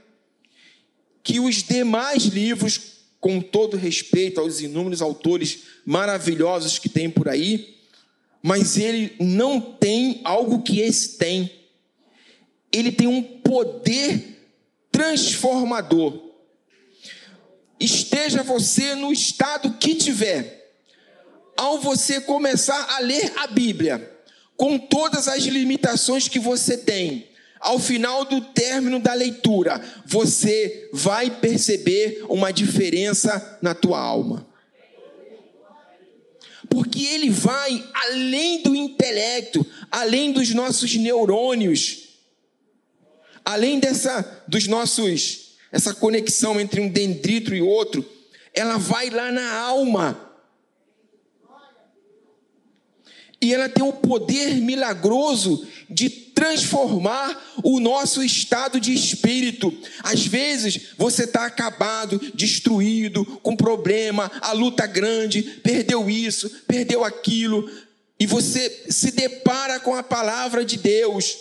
que 1.23 1.39
os 1.39 1.63
demais 1.63 2.25
livros, 2.25 2.81
com 3.21 3.41
todo 3.41 3.77
respeito 3.77 4.41
aos 4.41 4.61
inúmeros 4.61 5.01
autores 5.01 5.65
maravilhosos 5.85 6.79
que 6.79 6.89
tem 6.89 7.09
por 7.09 7.29
aí, 7.29 7.77
mas 8.43 8.79
ele 8.79 9.15
não 9.21 9.61
tem 9.61 10.21
algo 10.25 10.63
que 10.63 10.81
esse 10.81 11.19
tem. 11.19 11.51
Ele 12.73 12.91
tem 12.91 13.07
um 13.07 13.23
poder 13.23 14.31
transformador. 14.91 16.31
Esteja 17.79 18.43
você 18.43 18.95
no 18.95 19.13
estado 19.13 19.75
que 19.79 19.95
tiver, 19.95 20.75
ao 21.57 21.79
você 21.79 22.21
começar 22.21 22.97
a 22.97 23.01
ler 23.01 23.33
a 23.37 23.47
Bíblia, 23.47 24.19
com 24.57 24.79
todas 24.79 25.29
as 25.29 25.43
limitações 25.45 26.29
que 26.29 26.39
você 26.39 26.77
tem, 26.77 27.30
ao 27.61 27.79
final 27.79 28.25
do 28.25 28.41
término 28.41 28.99
da 28.99 29.13
leitura, 29.13 29.81
você 30.07 30.89
vai 30.93 31.31
perceber 31.31 32.25
uma 32.29 32.51
diferença 32.51 33.59
na 33.61 33.75
tua 33.75 34.01
alma. 34.01 34.49
Porque 36.71 37.05
ele 37.05 37.29
vai 37.29 37.85
além 37.93 38.63
do 38.63 38.75
intelecto, 38.75 39.65
além 39.91 40.33
dos 40.33 40.55
nossos 40.55 40.95
neurônios, 40.97 42.09
além 43.45 43.79
dessa 43.79 44.45
dos 44.49 44.67
nossos 44.67 45.51
essa 45.73 45.95
conexão 45.95 46.61
entre 46.61 46.81
um 46.81 46.89
dendrito 46.89 47.55
e 47.55 47.63
outro, 47.63 48.05
ela 48.53 48.77
vai 48.77 49.09
lá 49.11 49.31
na 49.31 49.53
alma 49.53 50.31
e 53.41 53.55
ela 53.55 53.69
tem 53.69 53.83
o 53.83 53.93
poder 53.93 54.57
milagroso 54.57 55.67
de 55.89 56.11
transformar 56.41 57.39
o 57.63 57.79
nosso 57.79 58.23
estado 58.23 58.81
de 58.81 58.95
espírito. 58.95 59.77
Às 60.03 60.27
vezes 60.27 60.95
você 60.97 61.25
está 61.25 61.45
acabado, 61.45 62.19
destruído, 62.33 63.27
com 63.43 63.55
problema, 63.55 64.33
a 64.41 64.53
luta 64.53 64.87
grande, 64.87 65.43
perdeu 65.43 66.09
isso, 66.09 66.49
perdeu 66.67 67.05
aquilo, 67.05 67.71
e 68.19 68.27
você 68.27 68.87
se 68.89 69.11
depara 69.11 69.79
com 69.81 69.95
a 69.95 70.03
palavra 70.03 70.65
de 70.65 70.79
Deus, 70.79 71.37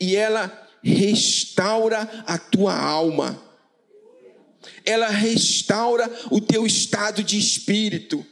e 0.00 0.16
ela 0.16 0.50
restaura 0.82 2.00
a 2.26 2.36
tua 2.38 2.76
alma, 2.76 3.40
ela 4.84 5.08
restaura 5.08 6.10
o 6.32 6.40
teu 6.40 6.66
estado 6.66 7.22
de 7.22 7.38
espírito 7.38 8.26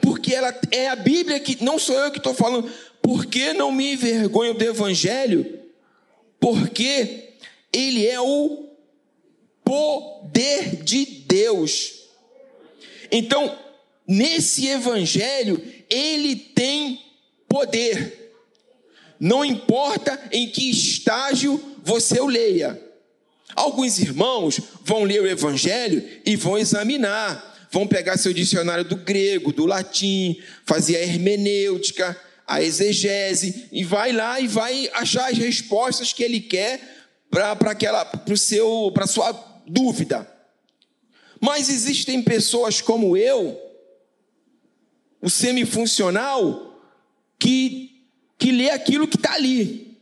porque 0.00 0.34
ela 0.34 0.54
é 0.70 0.88
a 0.88 0.96
Bíblia 0.96 1.40
que 1.40 1.62
não 1.64 1.78
sou 1.78 1.98
eu 1.98 2.10
que 2.10 2.18
estou 2.18 2.34
falando. 2.34 2.70
Por 3.06 3.26
que 3.26 3.52
não 3.52 3.70
me 3.70 3.92
envergonho 3.92 4.52
do 4.52 4.64
Evangelho? 4.64 5.60
Porque 6.40 7.34
ele 7.72 8.04
é 8.04 8.20
o 8.20 8.68
poder 9.62 10.82
de 10.82 11.04
Deus. 11.24 12.00
Então, 13.12 13.56
nesse 14.08 14.66
Evangelho, 14.66 15.62
ele 15.88 16.34
tem 16.34 17.00
poder. 17.48 18.34
Não 19.20 19.44
importa 19.44 20.20
em 20.32 20.48
que 20.48 20.68
estágio 20.68 21.62
você 21.84 22.18
o 22.18 22.26
leia. 22.26 22.76
Alguns 23.54 24.00
irmãos 24.00 24.60
vão 24.82 25.04
ler 25.04 25.22
o 25.22 25.28
Evangelho 25.28 26.04
e 26.26 26.34
vão 26.34 26.58
examinar 26.58 27.54
vão 27.70 27.86
pegar 27.86 28.16
seu 28.16 28.32
dicionário 28.32 28.84
do 28.84 28.96
grego, 28.96 29.52
do 29.52 29.66
latim, 29.66 30.40
fazer 30.64 30.96
a 30.96 31.02
hermenêutica, 31.02 32.18
a 32.46 32.62
exegese, 32.62 33.68
e 33.72 33.82
vai 33.82 34.12
lá 34.12 34.40
e 34.40 34.46
vai 34.46 34.88
achar 34.94 35.30
as 35.30 35.38
respostas 35.38 36.12
que 36.12 36.22
ele 36.22 36.40
quer 36.40 36.80
para 37.30 37.56
para 37.56 39.06
sua 39.06 39.32
dúvida. 39.66 40.30
Mas 41.40 41.68
existem 41.68 42.22
pessoas 42.22 42.80
como 42.80 43.16
eu, 43.16 43.60
o 45.20 45.28
semifuncional, 45.28 46.80
que 47.38 47.92
que 48.38 48.52
lê 48.52 48.68
aquilo 48.68 49.08
que 49.08 49.16
está 49.16 49.32
ali. 49.32 49.98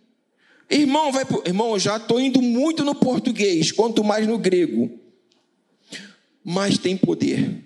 Irmão, 0.68 1.12
vai 1.12 1.24
irmão, 1.46 1.72
eu 1.72 1.78
já 1.78 1.96
estou 1.96 2.20
indo 2.20 2.42
muito 2.42 2.85
no 2.85 2.94
português, 2.94 3.70
quanto 3.70 4.02
mais 4.02 4.26
no 4.26 4.37
grego 4.37 5.04
mas 6.44 6.76
tem 6.76 6.94
poder. 6.94 7.64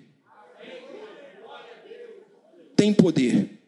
Tem 2.77 2.93
poder. 2.93 3.58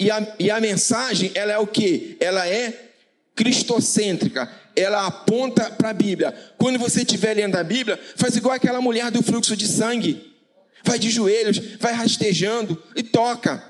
E 0.00 0.10
a, 0.10 0.34
e 0.38 0.50
a 0.50 0.58
mensagem, 0.58 1.30
ela 1.34 1.52
é 1.52 1.58
o 1.58 1.66
que? 1.66 2.16
Ela 2.18 2.48
é 2.48 2.92
cristocêntrica. 3.36 4.50
Ela 4.74 5.06
aponta 5.06 5.70
para 5.70 5.90
a 5.90 5.92
Bíblia. 5.92 6.32
Quando 6.56 6.78
você 6.78 7.00
estiver 7.00 7.34
lendo 7.34 7.56
a 7.56 7.62
Bíblia, 7.62 8.00
faz 8.16 8.34
igual 8.34 8.54
aquela 8.54 8.80
mulher 8.80 9.10
do 9.10 9.22
fluxo 9.22 9.54
de 9.54 9.68
sangue. 9.68 10.34
Vai 10.82 10.98
de 10.98 11.10
joelhos, 11.10 11.58
vai 11.78 11.92
rastejando 11.92 12.82
e 12.96 13.02
toca. 13.02 13.62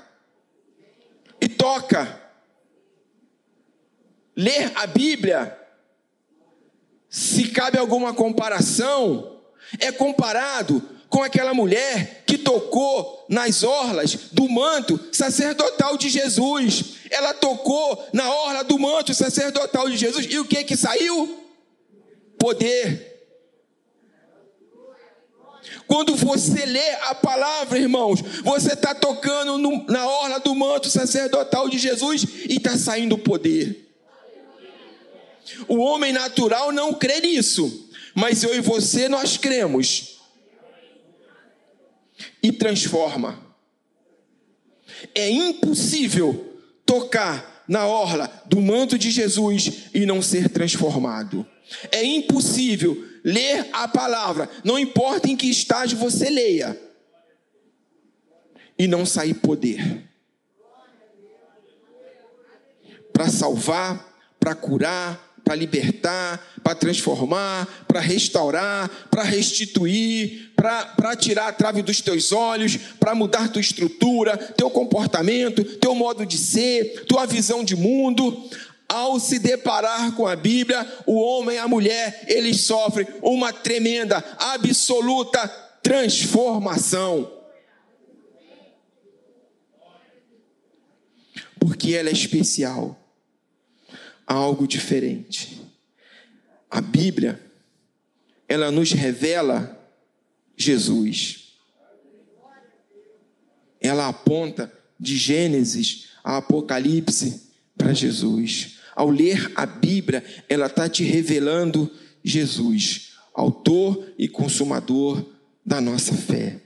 E 1.41 1.49
toca. 1.49 2.21
Ler 4.33 4.71
a 4.75 4.87
Bíblia, 4.87 5.57
se 7.09 7.49
cabe 7.49 7.77
alguma 7.77 8.13
comparação, 8.13 9.41
é 9.79 9.91
comparado 9.91 10.81
com 11.11 11.21
aquela 11.21 11.53
mulher 11.53 12.23
que 12.25 12.37
tocou 12.37 13.25
nas 13.27 13.63
orlas 13.63 14.15
do 14.31 14.47
manto 14.47 14.97
sacerdotal 15.11 15.97
de 15.97 16.09
Jesus. 16.09 17.01
Ela 17.11 17.33
tocou 17.33 18.07
na 18.13 18.33
orla 18.33 18.63
do 18.63 18.79
manto 18.79 19.13
sacerdotal 19.13 19.89
de 19.89 19.97
Jesus 19.97 20.25
e 20.29 20.39
o 20.39 20.45
que 20.45 20.63
que 20.63 20.77
saiu? 20.77 21.37
Poder. 22.39 23.09
Quando 25.85 26.15
você 26.15 26.65
lê 26.65 26.91
a 27.01 27.13
palavra, 27.13 27.77
irmãos, 27.77 28.21
você 28.41 28.71
está 28.71 28.95
tocando 28.95 29.57
no, 29.57 29.83
na 29.87 30.07
orla 30.07 30.39
do 30.39 30.55
manto 30.55 30.89
sacerdotal 30.89 31.67
de 31.67 31.77
Jesus 31.77 32.25
e 32.47 32.55
está 32.55 32.77
saindo 32.77 33.17
poder. 33.17 33.93
O 35.67 35.75
homem 35.79 36.13
natural 36.13 36.71
não 36.71 36.93
crê 36.93 37.19
nisso, 37.19 37.89
mas 38.15 38.43
eu 38.43 38.55
e 38.55 38.61
você 38.61 39.09
nós 39.09 39.35
cremos 39.35 40.10
e 42.41 42.51
transforma. 42.51 43.39
É 45.13 45.29
impossível 45.29 46.59
tocar 46.85 47.63
na 47.67 47.87
orla 47.87 48.27
do 48.45 48.59
manto 48.59 48.97
de 48.97 49.11
Jesus 49.11 49.89
e 49.93 50.05
não 50.05 50.21
ser 50.21 50.49
transformado. 50.49 51.45
É 51.91 52.03
impossível 52.03 53.07
ler 53.23 53.67
a 53.71 53.87
palavra, 53.87 54.49
não 54.63 54.77
importa 54.77 55.29
em 55.29 55.37
que 55.37 55.49
estágio 55.49 55.97
você 55.97 56.29
leia, 56.29 56.79
e 58.77 58.87
não 58.87 59.05
sair 59.05 59.35
poder. 59.35 60.09
Para 63.13 63.29
salvar, 63.29 64.17
para 64.39 64.55
curar, 64.55 65.30
para 65.51 65.57
libertar, 65.57 66.47
para 66.63 66.73
transformar, 66.73 67.67
para 67.85 67.99
restaurar, 67.99 68.89
para 69.09 69.21
restituir, 69.21 70.53
para 70.55 71.13
tirar 71.13 71.49
a 71.49 71.51
trave 71.51 71.81
dos 71.81 71.99
teus 71.99 72.31
olhos, 72.31 72.77
para 72.97 73.13
mudar 73.13 73.51
tua 73.51 73.59
estrutura, 73.59 74.37
teu 74.37 74.69
comportamento, 74.69 75.61
teu 75.77 75.93
modo 75.93 76.25
de 76.25 76.37
ser, 76.37 77.03
tua 77.05 77.25
visão 77.25 77.65
de 77.65 77.75
mundo. 77.75 78.49
Ao 78.87 79.19
se 79.19 79.39
deparar 79.39 80.15
com 80.15 80.25
a 80.25 80.37
Bíblia, 80.37 80.87
o 81.05 81.19
homem 81.19 81.57
e 81.57 81.59
a 81.59 81.67
mulher, 81.67 82.23
eles 82.29 82.61
sofrem 82.61 83.05
uma 83.21 83.51
tremenda, 83.51 84.23
absoluta 84.39 85.45
transformação. 85.83 87.29
Porque 91.59 91.93
ela 91.93 92.07
é 92.07 92.13
especial 92.13 93.00
algo 94.31 94.67
diferente. 94.67 95.61
a 96.69 96.79
Bíblia, 96.79 97.39
ela 98.47 98.71
nos 98.71 98.93
revela 98.93 99.77
Jesus. 100.55 101.57
Ela 103.81 104.07
aponta 104.07 104.71
de 104.97 105.17
Gênesis 105.17 106.11
a 106.23 106.37
Apocalipse 106.37 107.51
para 107.77 107.93
Jesus. 107.93 108.77
Ao 108.95 109.09
ler 109.09 109.51
a 109.55 109.65
Bíblia, 109.65 110.23
ela 110.47 110.67
está 110.67 110.87
te 110.87 111.03
revelando 111.03 111.91
Jesus, 112.23 113.13
autor 113.33 114.13
e 114.17 114.29
consumador 114.29 115.25
da 115.65 115.81
nossa 115.81 116.15
fé. 116.15 116.61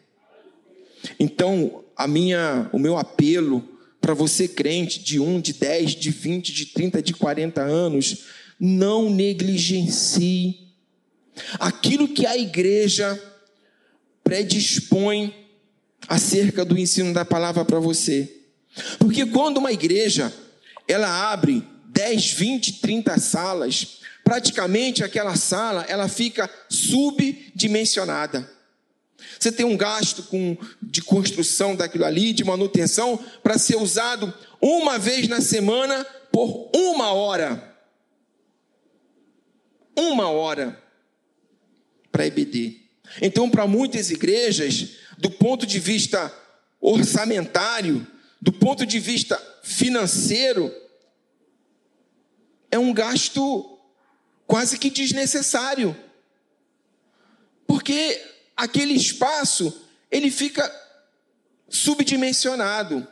Então, 1.20 1.84
a 1.96 2.08
minha, 2.08 2.70
o 2.72 2.78
meu 2.78 2.98
apelo 2.98 3.75
para 4.06 4.14
você 4.14 4.48
crente 4.48 5.00
de 5.00 5.20
1, 5.20 5.42
de 5.42 5.54
10, 5.54 5.96
de 5.96 6.12
20, 6.12 6.54
de 6.54 6.66
30, 6.68 7.02
de 7.02 7.12
40 7.12 7.60
anos, 7.60 8.26
não 8.60 9.10
negligencie 9.10 10.60
aquilo 11.60 12.08
que 12.08 12.24
a 12.24 12.38
igreja 12.38 13.20
predispõe 14.24 15.34
acerca 16.08 16.64
do 16.64 16.78
ensino 16.78 17.16
da 17.16 17.26
palavra 17.26 17.66
para 17.66 17.80
você. 17.80 18.32
Porque 19.00 19.26
quando 19.26 19.58
uma 19.58 19.72
igreja 19.72 20.32
ela 20.88 21.32
abre 21.32 21.68
10, 21.88 22.32
20, 22.34 22.74
30 22.74 23.18
salas, 23.18 24.02
praticamente 24.24 25.04
aquela 25.04 25.36
sala 25.36 25.84
ela 25.90 26.08
fica 26.08 26.48
subdimensionada. 26.70 28.48
Você 29.40 29.52
tem 29.52 29.66
um 29.66 29.78
gasto 29.78 30.24
com, 30.24 30.58
de 30.82 31.02
construção 31.02 31.76
daquilo 31.76 32.06
ali, 32.06 32.34
de 32.34 32.44
manutenção, 32.44 33.18
para 33.44 33.58
ser 33.58 33.76
usado 33.78 34.34
uma 34.62 34.98
vez 34.98 35.28
na 35.28 35.42
semana 35.42 36.06
por 36.32 36.70
uma 36.74 37.14
hora. 37.14 37.76
Uma 39.98 40.30
hora 40.30 40.82
para 42.12 42.26
EBD. 42.26 42.82
Então, 43.22 43.50
para 43.50 43.68
muitas 43.68 44.10
igrejas, 44.10 44.98
do 45.18 45.30
ponto 45.30 45.66
de 45.66 45.80
vista 45.80 46.34
orçamentário, 46.80 48.06
do 48.42 48.52
ponto 48.52 48.86
de 48.86 49.00
vista 49.00 49.42
financeiro, 49.64 50.74
é 52.70 52.78
um 52.78 52.94
gasto 52.94 53.80
quase 54.46 54.78
que 54.78 54.90
desnecessário. 54.90 55.96
Porque 57.66 58.22
aquele 58.56 58.94
espaço, 58.94 59.82
ele 60.10 60.32
fica 60.32 60.70
subdimensionado. 61.68 63.08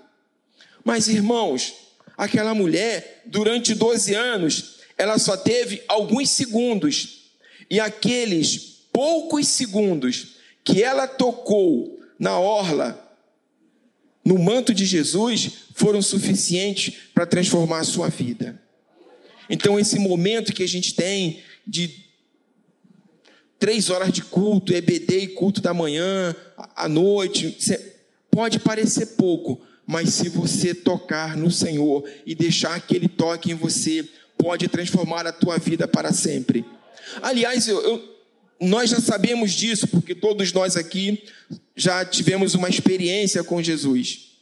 Mas, 0.84 1.08
irmãos, 1.08 1.74
aquela 2.18 2.54
mulher, 2.54 3.24
durante 3.26 3.74
12 3.74 4.14
anos, 4.14 4.76
ela 4.98 5.18
só 5.18 5.36
teve 5.36 5.84
alguns 5.88 6.30
segundos. 6.30 7.32
E 7.70 7.80
aqueles 7.80 8.58
poucos 8.92 9.48
segundos 9.48 10.36
que 10.64 10.84
ela 10.84 11.08
tocou 11.08 12.00
na 12.20 12.40
orla, 12.40 13.00
no 14.24 14.38
manto 14.38 14.74
de 14.74 14.86
Jesus, 14.86 15.50
foram 15.74 16.02
suficientes 16.02 16.94
para 17.14 17.26
transformar 17.26 17.80
a 17.80 17.84
sua 17.84 18.08
vida. 18.08 18.62
Então, 19.50 19.80
esse 19.80 20.00
momento 20.00 20.54
que 20.54 20.64
a 20.64 20.68
gente 20.68 20.94
tem 20.94 21.44
de 21.68 22.03
três 23.64 23.90
horas 23.90 24.12
de 24.12 24.22
culto, 24.22 24.74
EBD 24.74 25.20
e 25.20 25.28
culto 25.30 25.62
da 25.62 25.74
manhã, 25.74 26.36
à 26.76 26.90
noite, 26.90 27.58
pode 28.30 28.60
parecer 28.60 29.16
pouco, 29.16 29.62
mas 29.88 30.10
se 30.10 30.28
você 30.28 30.76
tocar 30.76 31.38
no 31.38 31.50
Senhor 31.50 32.04
e 32.26 32.36
deixar 32.36 32.82
que 32.82 32.94
Ele 32.94 33.08
toque 33.08 33.54
em 33.54 33.56
você, 33.56 34.04
pode 34.38 34.68
transformar 34.68 35.26
a 35.26 35.32
tua 35.32 35.58
vida 35.60 35.88
para 35.88 36.12
sempre. 36.12 36.66
Aliás, 37.22 37.66
eu, 37.70 37.82
eu, 37.84 38.18
nós 38.60 38.90
já 38.90 39.00
sabemos 39.00 39.54
disso, 39.54 39.88
porque 39.88 40.14
todos 40.14 40.52
nós 40.52 40.76
aqui 40.76 41.24
já 41.74 42.04
tivemos 42.04 42.56
uma 42.56 42.68
experiência 42.68 43.46
com 43.46 43.64
Jesus. 43.64 44.40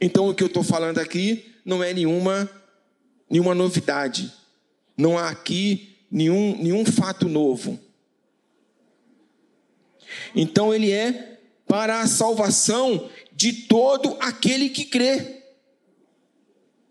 Então, 0.00 0.28
o 0.28 0.34
que 0.34 0.42
eu 0.42 0.48
estou 0.48 0.64
falando 0.64 0.98
aqui 0.98 1.54
não 1.64 1.84
é 1.84 1.94
nenhuma, 1.94 2.50
nenhuma 3.30 3.54
novidade. 3.54 4.28
Não 4.98 5.16
há 5.16 5.28
aqui 5.28 5.95
nenhum, 6.10 6.62
nenhum 6.62 6.84
fato 6.84 7.28
novo. 7.28 7.78
Então 10.34 10.74
ele 10.74 10.90
é 10.92 11.38
para 11.66 12.00
a 12.00 12.06
salvação 12.06 13.10
de 13.32 13.52
todo 13.52 14.16
aquele 14.20 14.70
que 14.70 14.84
crê. 14.84 15.42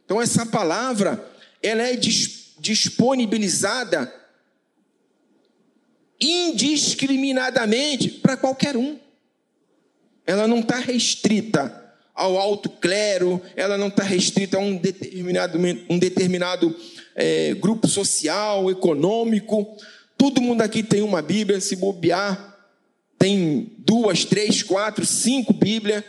Então 0.04 0.21
essa 0.21 0.45
palavra, 0.45 1.25
ela 1.62 1.82
é 1.82 1.95
disponibilizada 1.95 4.13
indiscriminadamente 6.19 8.10
para 8.10 8.36
qualquer 8.38 8.78
um. 8.78 8.99
Ela 10.25 10.47
não 10.47 10.60
está 10.60 10.78
restrita 10.78 11.84
ao 12.13 12.38
alto 12.38 12.69
clero, 12.69 13.41
ela 13.56 13.78
não 13.78 13.89
está 13.89 14.04
restrita 14.04 14.58
a 14.58 14.60
um 14.60 14.78
determinado, 14.78 15.60
um 15.89 15.99
determinado 15.99 16.75
é, 17.15 17.54
grupo 17.54 17.88
social, 17.88 18.69
econômico. 18.69 19.78
Todo 20.17 20.41
mundo 20.41 20.62
aqui 20.62 20.84
tem 20.84 21.01
uma 21.01 21.21
Bíblia, 21.21 21.62
se 21.62 21.75
bobear, 21.75 22.56
tem 23.17 23.73
duas, 23.80 24.25
três, 24.25 24.62
quatro, 24.62 25.06
cinco 25.06 25.54
Bíblias. 25.54 26.04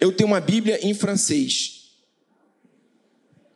Eu 0.00 0.12
tenho 0.12 0.28
uma 0.28 0.40
Bíblia 0.40 0.78
em 0.86 0.94
francês. 0.94 1.90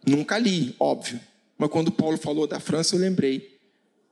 Nunca 0.07 0.39
li, 0.39 0.75
óbvio. 0.79 1.21
Mas 1.57 1.71
quando 1.71 1.93
Paulo 1.93 2.17
falou 2.17 2.47
da 2.47 2.61
França, 2.61 2.97
eu 2.97 3.01
lembrei. 3.01 3.59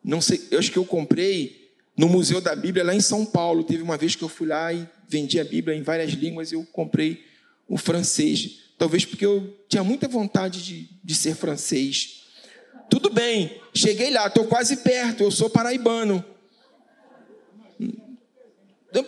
Não 0.03 0.21
sei, 0.21 0.47
eu 0.51 0.59
acho 0.59 0.71
que 0.71 0.79
eu 0.79 0.85
comprei 0.85 1.73
no 1.97 2.09
Museu 2.09 2.41
da 2.41 2.55
Bíblia 2.55 2.85
lá 2.85 2.95
em 2.95 3.01
São 3.01 3.25
Paulo. 3.25 3.65
Teve 3.65 3.83
uma 3.83 3.97
vez 3.97 4.15
que 4.15 4.23
eu 4.23 4.29
fui 4.29 4.47
lá 4.47 4.73
e 4.73 4.87
vendi 5.09 5.41
a 5.41 5.45
Bíblia 5.45 5.77
em 5.77 5.83
várias 5.83 6.13
línguas, 6.13 6.53
eu 6.53 6.65
comprei 6.73 7.25
o 7.69 7.77
francês. 7.77 8.66
Talvez 8.79 9.05
porque 9.05 9.25
eu 9.25 9.65
tinha 9.69 9.83
muita 9.83 10.07
vontade 10.07 10.63
de, 10.63 10.89
de 11.03 11.15
ser 11.15 11.35
francês. 11.35 12.25
Tudo 12.91 13.11
bem, 13.11 13.61
cheguei 13.75 14.11
lá, 14.11 14.27
estou 14.27 14.47
quase 14.47 14.79
perto, 14.79 15.23
eu 15.23 15.31
sou 15.31 15.51
paraibano. 15.51 16.25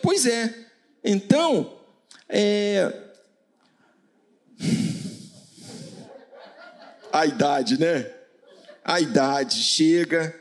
Pois 0.03 0.27
é. 0.27 0.55
Então, 1.05 1.79
é... 2.29 2.93
a 7.13 7.27
idade, 7.27 7.79
né? 7.79 8.11
A 8.85 9.01
idade 9.01 9.63
chega 9.63 10.35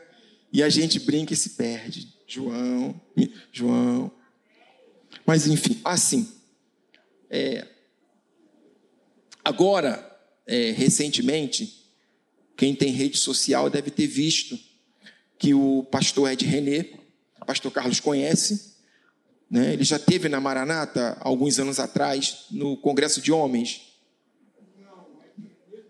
e 0.51 0.63
a 0.63 0.69
gente 0.69 0.99
brinca 0.99 1.33
e 1.33 1.37
se 1.37 1.51
perde. 1.51 2.15
João, 2.25 2.99
João. 3.51 4.11
Mas 5.25 5.47
enfim, 5.47 5.79
assim. 5.83 6.33
É, 7.29 7.67
Agora, 9.57 10.07
é, 10.45 10.69
recentemente, 10.69 11.83
quem 12.55 12.75
tem 12.75 12.91
rede 12.91 13.17
social 13.17 13.71
deve 13.71 13.89
ter 13.89 14.05
visto 14.05 14.55
que 15.39 15.51
o 15.51 15.81
pastor 15.81 16.31
Ed 16.31 16.45
René, 16.45 16.91
pastor 17.43 17.71
Carlos 17.71 17.99
conhece, 17.99 18.75
né? 19.49 19.73
ele 19.73 19.83
já 19.83 19.97
teve 19.97 20.29
na 20.29 20.39
Maranata 20.39 21.17
alguns 21.21 21.57
anos 21.57 21.79
atrás, 21.79 22.45
no 22.51 22.77
Congresso 22.77 23.19
de 23.19 23.31
Homens. 23.31 23.81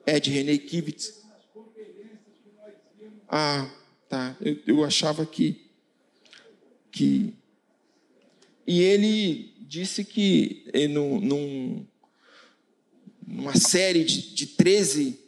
Ed 0.06 0.32
René 0.32 0.58
Kivitz. 0.60 1.26
Ah, 3.28 3.70
tá. 4.08 4.38
Eu, 4.40 4.60
eu 4.66 4.84
achava 4.86 5.26
que, 5.26 5.70
que. 6.90 7.34
E 8.66 8.80
ele 8.80 9.54
disse 9.60 10.06
que 10.06 10.64
ele 10.74 10.94
não, 10.94 11.20
não 11.20 11.88
uma 13.28 13.58
série 13.58 14.06
de, 14.06 14.34
de 14.34 14.48
13 14.48 15.20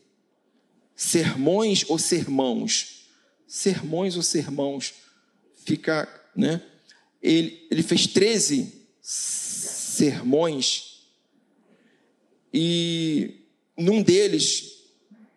sermões 0.96 1.84
ou 1.90 2.00
sermãos. 2.00 3.10
Sermões 3.46 4.16
ou 4.16 4.24
sermãos. 4.24 4.94
Fica, 5.66 6.08
né? 6.36 6.64
Ele, 7.22 7.68
ele 7.70 7.84
fez 7.84 8.08
13 8.08 8.88
sermões 9.02 11.04
e 12.54 13.46
num 13.78 14.02
deles 14.02 14.86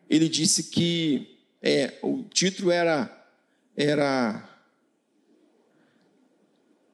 ele 0.08 0.28
disse 0.28 0.64
que 0.64 1.38
é, 1.60 1.98
o 2.02 2.22
título 2.24 2.70
era 2.70 3.18
era 3.76 4.48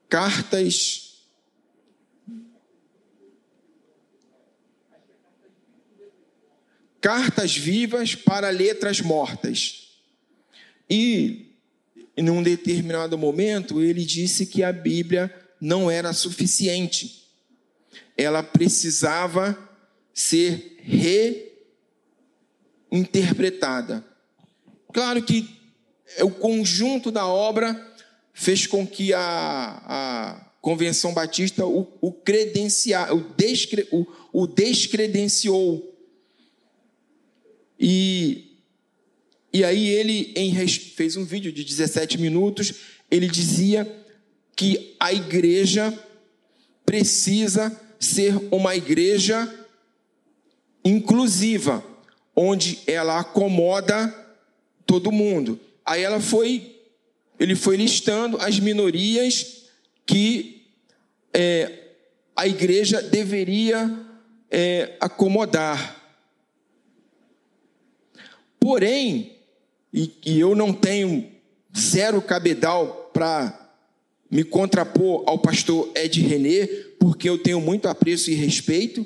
cartas 0.07 1.08
cartas 7.01 7.55
vivas 7.55 8.15
para 8.15 8.49
letras 8.49 9.01
mortas. 9.01 9.89
E, 10.89 11.53
em 12.17 12.29
um 12.29 12.43
determinado 12.43 13.17
momento, 13.17 13.81
ele 13.81 14.03
disse 14.03 14.45
que 14.45 14.63
a 14.63 14.71
Bíblia 14.71 15.33
não 15.61 15.89
era 15.89 16.13
suficiente. 16.13 17.25
Ela 18.17 18.41
precisava 18.43 19.57
ser 20.13 20.77
reinterpretada. 22.91 24.03
claro 24.91 25.21
que 25.23 25.57
o 26.21 26.31
conjunto 26.31 27.11
da 27.11 27.27
obra 27.27 27.87
fez 28.33 28.65
com 28.65 28.85
que 28.87 29.13
a, 29.13 29.21
a 29.85 30.49
Convenção 30.61 31.13
Batista 31.13 31.65
o, 31.65 31.87
o, 32.01 32.11
credenciar, 32.11 33.13
o, 33.13 33.21
descre, 33.35 33.87
o, 33.91 34.05
o 34.33 34.47
descredenciou. 34.47 35.85
E, 37.79 38.57
e 39.53 39.63
aí 39.63 39.87
ele 39.87 40.33
em, 40.35 40.67
fez 40.67 41.15
um 41.15 41.23
vídeo 41.23 41.51
de 41.51 41.63
17 41.63 42.17
minutos, 42.17 42.73
ele 43.09 43.27
dizia 43.27 43.87
que 44.55 44.95
a 44.99 45.13
igreja 45.13 45.97
precisa 46.85 47.79
ser 47.99 48.35
uma 48.51 48.75
igreja 48.75 49.47
inclusiva, 50.83 51.83
onde 52.35 52.79
ela 52.87 53.19
acomoda 53.19 54.13
todo 54.85 55.11
mundo. 55.11 55.59
Aí 55.85 56.03
ela 56.03 56.19
foi, 56.19 56.75
ele 57.39 57.55
foi 57.55 57.77
listando 57.77 58.37
as 58.37 58.59
minorias 58.59 59.65
que 60.05 60.65
é, 61.33 61.71
a 62.35 62.47
igreja 62.47 63.01
deveria 63.01 63.99
é, 64.49 64.95
acomodar. 64.99 65.98
Porém, 68.59 69.37
e, 69.93 70.11
e 70.25 70.39
eu 70.39 70.55
não 70.55 70.73
tenho 70.73 71.29
zero 71.77 72.21
cabedal 72.21 73.09
para 73.13 73.55
me 74.29 74.43
contrapor 74.43 75.23
ao 75.25 75.39
pastor 75.39 75.91
Ed 75.95 76.21
René, 76.21 76.67
porque 76.99 77.27
eu 77.29 77.41
tenho 77.41 77.59
muito 77.59 77.87
apreço 77.87 78.29
e 78.29 78.35
respeito, 78.35 79.05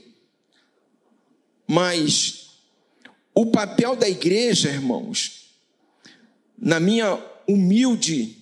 mas 1.67 2.59
o 3.33 3.45
papel 3.45 3.95
da 3.95 4.09
igreja, 4.09 4.69
irmãos, 4.69 5.55
na 6.57 6.79
minha 6.79 7.19
humilde 7.47 8.37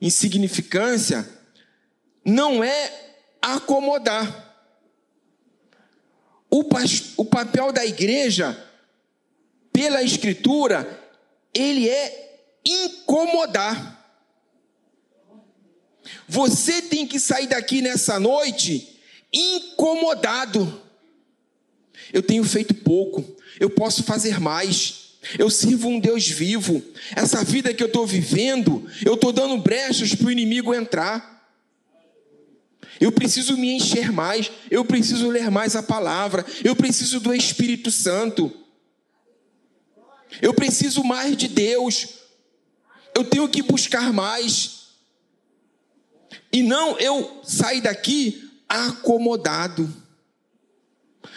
insignificância, 0.00 1.28
não 2.24 2.62
é 2.62 3.14
acomodar. 3.40 4.42
O, 6.50 6.62
o 7.16 7.24
papel 7.24 7.72
da 7.72 7.84
igreja, 7.84 8.56
pela 9.74 10.04
Escritura, 10.04 10.88
ele 11.52 11.88
é 11.88 12.46
incomodar. 12.64 14.00
Você 16.28 16.80
tem 16.80 17.06
que 17.06 17.18
sair 17.18 17.48
daqui 17.48 17.82
nessa 17.82 18.20
noite 18.20 19.00
incomodado. 19.32 20.80
Eu 22.12 22.22
tenho 22.22 22.44
feito 22.44 22.72
pouco, 22.72 23.36
eu 23.58 23.68
posso 23.68 24.04
fazer 24.04 24.38
mais. 24.38 25.16
Eu 25.38 25.50
sirvo 25.50 25.88
um 25.88 25.98
Deus 25.98 26.28
vivo. 26.28 26.80
Essa 27.16 27.42
vida 27.42 27.74
que 27.74 27.82
eu 27.82 27.88
estou 27.88 28.06
vivendo, 28.06 28.88
eu 29.04 29.14
estou 29.14 29.32
dando 29.32 29.58
brechas 29.58 30.14
para 30.14 30.28
o 30.28 30.30
inimigo 30.30 30.72
entrar. 30.72 31.34
Eu 33.00 33.10
preciso 33.10 33.56
me 33.56 33.72
encher 33.72 34.12
mais, 34.12 34.52
eu 34.70 34.84
preciso 34.84 35.28
ler 35.28 35.50
mais 35.50 35.74
a 35.74 35.82
palavra, 35.82 36.46
eu 36.62 36.76
preciso 36.76 37.18
do 37.18 37.34
Espírito 37.34 37.90
Santo. 37.90 38.63
Eu 40.40 40.54
preciso 40.54 41.02
mais 41.04 41.36
de 41.36 41.48
Deus. 41.48 42.08
Eu 43.14 43.24
tenho 43.24 43.48
que 43.48 43.62
buscar 43.62 44.12
mais. 44.12 44.88
E 46.52 46.62
não 46.62 46.98
eu 46.98 47.40
sair 47.44 47.80
daqui 47.80 48.50
acomodado. 48.68 49.92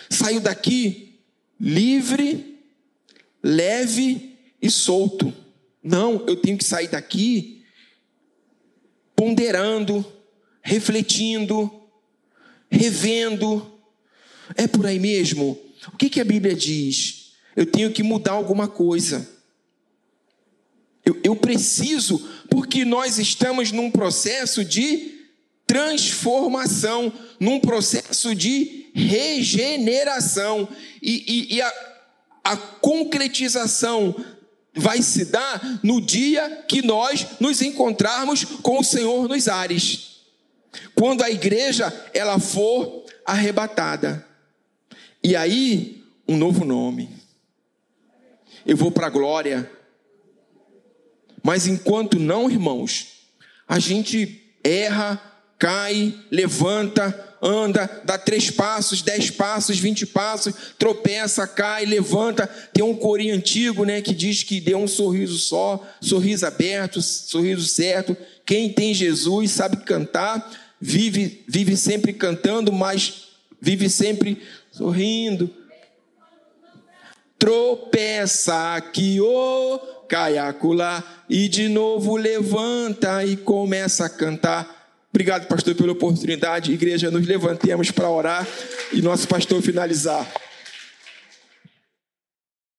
Saio 0.10 0.40
daqui 0.40 1.20
livre, 1.60 2.60
leve 3.44 4.38
e 4.62 4.70
solto. 4.70 5.34
Não, 5.84 6.26
eu 6.28 6.36
tenho 6.36 6.58
que 6.58 6.64
sair 6.64 6.88
daqui 6.88 7.64
ponderando, 9.16 10.06
refletindo, 10.62 11.72
revendo. 12.70 13.80
É 14.56 14.68
por 14.68 14.86
aí 14.86 15.00
mesmo? 15.00 15.60
O 15.94 15.98
que, 15.98 16.10
que 16.10 16.22
a 16.22 16.26
Bíblia 16.26 16.56
diz? 16.56 17.27
Eu 17.58 17.66
tenho 17.66 17.92
que 17.92 18.04
mudar 18.04 18.34
alguma 18.34 18.68
coisa. 18.68 19.28
Eu, 21.04 21.20
eu 21.24 21.36
preciso, 21.36 22.20
porque 22.52 22.86
nós 22.86 23.18
estamos 23.18 23.72
num 23.72 23.90
processo 23.90 24.64
de 24.64 25.26
transformação, 25.66 27.12
num 27.40 27.60
processo 27.60 28.36
de 28.36 28.92
regeneração. 28.94 30.70
E, 31.02 31.24
e, 31.28 31.56
e 31.56 31.62
a, 31.64 31.74
a 32.44 32.58
concretização 32.58 34.16
vai 34.76 35.02
se 35.02 35.26
dar 35.26 35.80
no 35.82 36.00
dia 36.00 36.64
que 36.68 36.84
nós 36.84 37.26
nos 37.40 37.64
encontrarmos 37.64 38.46
com 38.46 38.78
o 38.78 38.84
Senhor 38.84 39.28
nos 39.28 39.48
ares. 39.48 40.18
Quando 40.94 41.24
a 41.24 41.32
igreja 41.32 41.92
ela 42.14 42.38
for 42.38 43.04
arrebatada. 43.26 44.24
E 45.24 45.36
aí, 45.36 46.04
um 46.28 46.38
novo 46.38 46.64
nome. 46.64 47.17
Eu 48.68 48.76
vou 48.76 48.92
para 48.92 49.08
a 49.08 49.10
glória. 49.10 49.72
Mas 51.42 51.66
enquanto 51.66 52.20
não, 52.20 52.52
irmãos, 52.52 53.08
a 53.66 53.80
gente 53.80 54.44
erra, 54.62 55.22
cai, 55.58 56.14
levanta, 56.30 57.38
anda, 57.42 57.90
dá 58.04 58.18
três 58.18 58.52
passos, 58.52 59.02
dez 59.02 59.32
passos, 59.32 59.80
vinte 59.80 60.06
passos, 60.06 60.54
tropeça, 60.78 61.48
cai, 61.48 61.86
levanta. 61.86 62.46
Tem 62.74 62.84
um 62.84 62.94
corinho 62.94 63.36
antigo, 63.36 63.86
né, 63.86 64.02
que 64.02 64.14
diz 64.14 64.44
que 64.44 64.60
deu 64.60 64.80
um 64.80 64.88
sorriso 64.88 65.38
só, 65.38 65.82
sorriso 66.02 66.46
aberto, 66.46 67.02
sorriso 67.02 67.66
certo. 67.66 68.18
Quem 68.46 68.74
tem 68.74 68.94
Jesus 68.94 69.52
sabe 69.52 69.78
cantar, 69.78 70.76
vive, 70.82 71.46
vive 71.48 71.78
sempre 71.78 72.12
cantando, 72.12 72.74
mas 72.74 73.30
vive 73.62 73.90
sempre 73.90 74.42
sorrindo. 74.74 75.50
Tropeça 77.38 78.76
aqui, 78.76 79.22
ô, 79.22 79.76
oh, 79.76 79.80
cai 80.08 80.38
acolá, 80.38 81.04
e 81.30 81.48
de 81.48 81.68
novo 81.70 82.16
levanta 82.16 83.24
e 83.24 83.38
começa 83.38 84.06
a 84.06 84.10
cantar. 84.10 84.78
Obrigado, 85.12 85.48
pastor, 85.48 85.76
pela 85.76 85.92
oportunidade. 85.92 86.72
Igreja, 86.72 87.10
nos 87.10 87.26
levantemos 87.28 87.92
para 87.92 88.10
orar 88.10 88.48
e 88.92 89.02
nosso 89.02 89.28
pastor 89.28 89.62
finalizar. 89.62 90.28